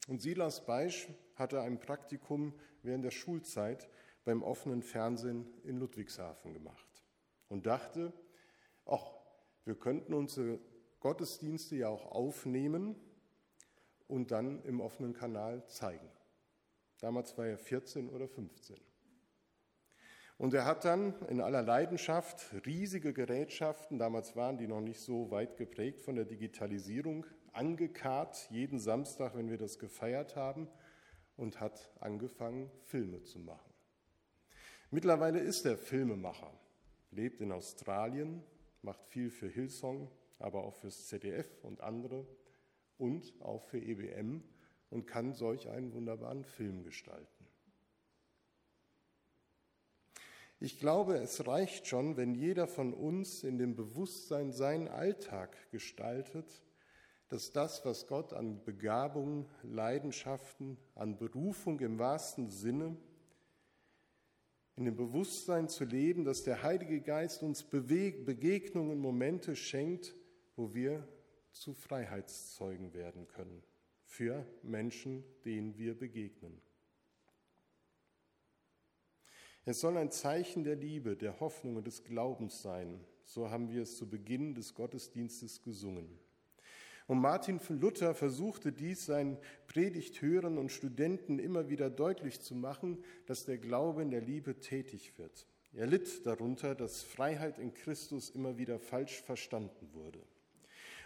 und 0.08 0.20
Silas 0.20 0.66
Beisch 0.66 1.10
hatte 1.36 1.62
ein 1.62 1.80
Praktikum 1.80 2.56
während 2.82 3.06
der 3.06 3.12
Schulzeit 3.12 3.88
beim 4.26 4.42
offenen 4.42 4.82
Fernsehen 4.82 5.46
in 5.64 5.78
Ludwigshafen 5.78 6.54
gemacht 6.54 6.88
und 7.50 7.68
dachte, 7.68 8.12
ach, 8.88 9.14
wir 9.64 9.76
könnten 9.76 10.16
unsere 10.16 10.60
Gottesdienste 11.00 11.76
ja 11.76 11.90
auch 11.90 12.12
aufnehmen 12.12 12.96
und 14.08 14.32
dann 14.32 14.64
im 14.64 14.82
offenen 14.82 15.14
Kanal 15.14 15.68
zeigen. 15.68 16.10
Damals 17.00 17.38
war 17.38 17.46
er 17.46 17.60
14 17.60 18.10
oder 18.10 18.28
15. 18.28 18.76
Und 20.38 20.54
er 20.54 20.66
hat 20.66 20.84
dann 20.84 21.14
in 21.30 21.42
aller 21.42 21.62
Leidenschaft 21.62 22.54
riesige 22.66 23.14
Gerätschaften, 23.14 24.00
damals 24.00 24.36
waren 24.36 24.58
die 24.58 24.68
noch 24.68 24.82
nicht 24.82 25.00
so 25.00 25.32
weit 25.32 25.58
geprägt 25.58 26.02
von 26.02 26.16
der 26.16 26.26
Digitalisierung, 26.26 27.26
angekarrt, 27.52 28.48
jeden 28.50 28.80
Samstag, 28.80 29.36
wenn 29.36 29.50
wir 29.50 29.58
das 29.58 29.78
gefeiert 29.78 30.36
haben, 30.36 30.68
und 31.36 31.60
hat 31.60 31.92
angefangen, 32.00 32.70
Filme 32.84 33.24
zu 33.24 33.40
machen. 33.40 33.74
Mittlerweile 34.92 35.40
ist 35.40 35.66
er 35.66 35.78
Filmemacher, 35.78 36.52
lebt 37.12 37.42
in 37.42 37.52
Australien, 37.52 38.44
macht 38.82 39.04
viel 39.06 39.30
für 39.30 39.48
Hillsong, 39.48 40.12
aber 40.40 40.64
auch 40.64 40.76
fürs 40.76 41.08
ZDF 41.08 41.64
und 41.64 41.82
andere 41.82 42.28
und 42.98 43.34
auch 43.42 43.64
für 43.64 43.80
EBM 43.80 44.44
und 44.90 45.08
kann 45.08 45.34
solch 45.34 45.70
einen 45.70 45.94
wunderbaren 45.94 46.44
Film 46.44 46.84
gestalten. 46.84 47.33
Ich 50.64 50.80
glaube, 50.80 51.18
es 51.18 51.46
reicht 51.46 51.88
schon, 51.88 52.16
wenn 52.16 52.36
jeder 52.36 52.68
von 52.68 52.94
uns 52.94 53.44
in 53.44 53.58
dem 53.58 53.76
Bewusstsein 53.76 54.54
seinen 54.54 54.88
Alltag 54.88 55.56
gestaltet 55.72 56.64
dass 57.34 57.52
das, 57.52 57.84
was 57.84 58.06
Gott 58.06 58.32
an 58.32 58.64
Begabung, 58.64 59.50
Leidenschaften, 59.64 60.78
an 60.94 61.18
Berufung 61.18 61.80
im 61.80 61.98
wahrsten 61.98 62.52
Sinne, 62.52 62.96
in 64.76 64.86
dem 64.86 64.96
Bewusstsein 64.96 65.68
zu 65.68 65.84
leben, 65.84 66.26
dass 66.26 66.44
der 66.44 66.62
Heilige 66.62 67.02
Geist 67.02 67.42
uns 67.42 67.64
Begegnungen, 67.64 69.00
Momente 69.00 69.56
schenkt, 69.56 70.14
wo 70.56 70.76
wir 70.76 71.08
zu 71.52 71.74
Freiheitszeugen 71.74 72.94
werden 72.94 73.28
können 73.28 73.64
für 74.04 74.46
Menschen, 74.62 75.24
denen 75.44 75.76
wir 75.76 75.98
begegnen. 75.98 76.62
Es 79.66 79.80
soll 79.80 79.98
ein 79.98 80.12
Zeichen 80.12 80.64
der 80.64 80.76
Liebe, 80.76 81.16
der 81.16 81.40
Hoffnung 81.40 81.78
und 81.78 81.88
des 81.88 82.04
Glaubens 82.04 82.62
sein. 82.62 83.00
So 83.24 83.50
haben 83.50 83.70
wir 83.70 83.84
es 83.84 83.98
zu 83.98 84.10
Beginn 84.10 84.56
des 84.56 84.74
Gottesdienstes 84.74 85.62
gesungen. 85.62 86.20
Und 87.08 87.20
Martin 87.20 87.60
Luther 87.70 88.14
versuchte 88.14 88.72
dies 88.72 89.06
seinen 89.06 89.38
Predigthörern 89.68 90.58
und 90.58 90.72
Studenten 90.72 91.40
immer 91.40 91.70
wieder 91.70 91.90
deutlich 91.90 92.42
zu 92.42 92.56
machen, 92.56 93.04
dass 93.26 93.46
der 93.46 93.58
Glaube 93.58 94.02
in 94.02 94.12
der 94.12 94.22
Liebe 94.22 94.60
tätig 94.60 95.18
wird. 95.18 95.48
Er 95.74 95.88
litt 95.88 96.26
darunter, 96.26 96.76
dass 96.76 97.02
Freiheit 97.02 97.58
in 97.58 97.74
Christus 97.74 98.30
immer 98.30 98.58
wieder 98.58 98.80
falsch 98.80 99.22
verstanden 99.22 99.90
wurde. 99.94 100.20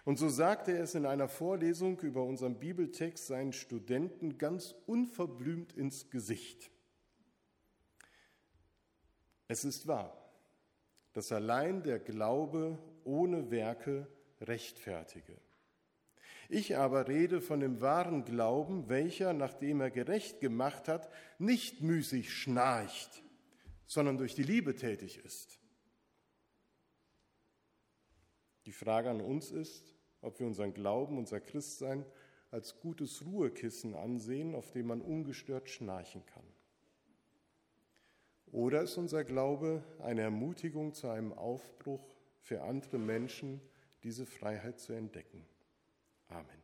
Und 0.03 0.18
so 0.18 0.30
sagte 0.30 0.72
er 0.72 0.84
es 0.84 0.95
in 0.95 1.05
einer 1.05 1.28
Vorlesung 1.28 1.99
über 1.99 2.24
unseren 2.24 2.60
Bibeltext 2.60 3.28
seinen 3.28 3.53
Studenten 3.53 4.38
ganz 4.38 4.76
unverblümt 4.86 5.74
ins 5.74 6.10
Gesicht. 6.10 6.72
Es 9.48 9.64
ist 9.64 9.88
wahr, 9.88 10.16
dass 11.14 11.32
allein 11.32 11.84
der 11.84 12.00
Glaube 12.00 12.78
ohne 13.04 13.50
Werke 13.50 14.08
rechtfertige. 14.41 15.38
Ich 16.50 16.78
aber 16.78 17.08
rede 17.08 17.41
von 17.41 17.60
dem 17.60 17.82
wahren 17.82 18.24
Glauben, 18.24 18.88
welcher, 18.88 19.34
nachdem 19.34 19.82
er 19.82 19.91
gerecht 19.91 20.39
gemacht 20.39 20.88
hat, 20.88 21.12
nicht 21.39 21.82
müßig 21.82 22.34
schnarcht, 22.34 23.24
sondern 23.86 24.18
durch 24.18 24.36
die 24.36 24.43
Liebe 24.43 24.76
tätig 24.76 25.18
ist. 25.26 25.60
Die 28.66 28.72
Frage 28.72 29.10
an 29.10 29.22
uns 29.22 29.52
ist, 29.52 29.95
ob 30.22 30.39
wir 30.39 30.48
unseren 30.48 30.74
Glauben, 30.74 31.18
unser 31.18 31.39
Christsein 31.39 32.06
als 32.52 32.80
gutes 32.80 33.26
Ruhekissen 33.26 33.95
ansehen, 33.95 34.56
auf 34.56 34.72
dem 34.72 34.88
man 34.88 35.02
ungestört 35.02 35.70
schnarchen 35.70 36.26
kann. 36.26 36.45
Oder 38.52 38.84
ist 38.84 38.98
unser 38.98 39.24
Glaube 39.24 39.84
eine 40.00 40.22
Ermutigung 40.22 40.93
zu 40.93 41.10
einem 41.10 41.34
Aufbruch 41.34 42.08
für 42.39 42.64
andere 42.64 42.98
Menschen, 42.98 43.62
diese 44.04 44.26
Freiheit 44.26 44.80
zu 44.80 44.93
entdecken? 44.93 45.45
Amen. 46.30 46.57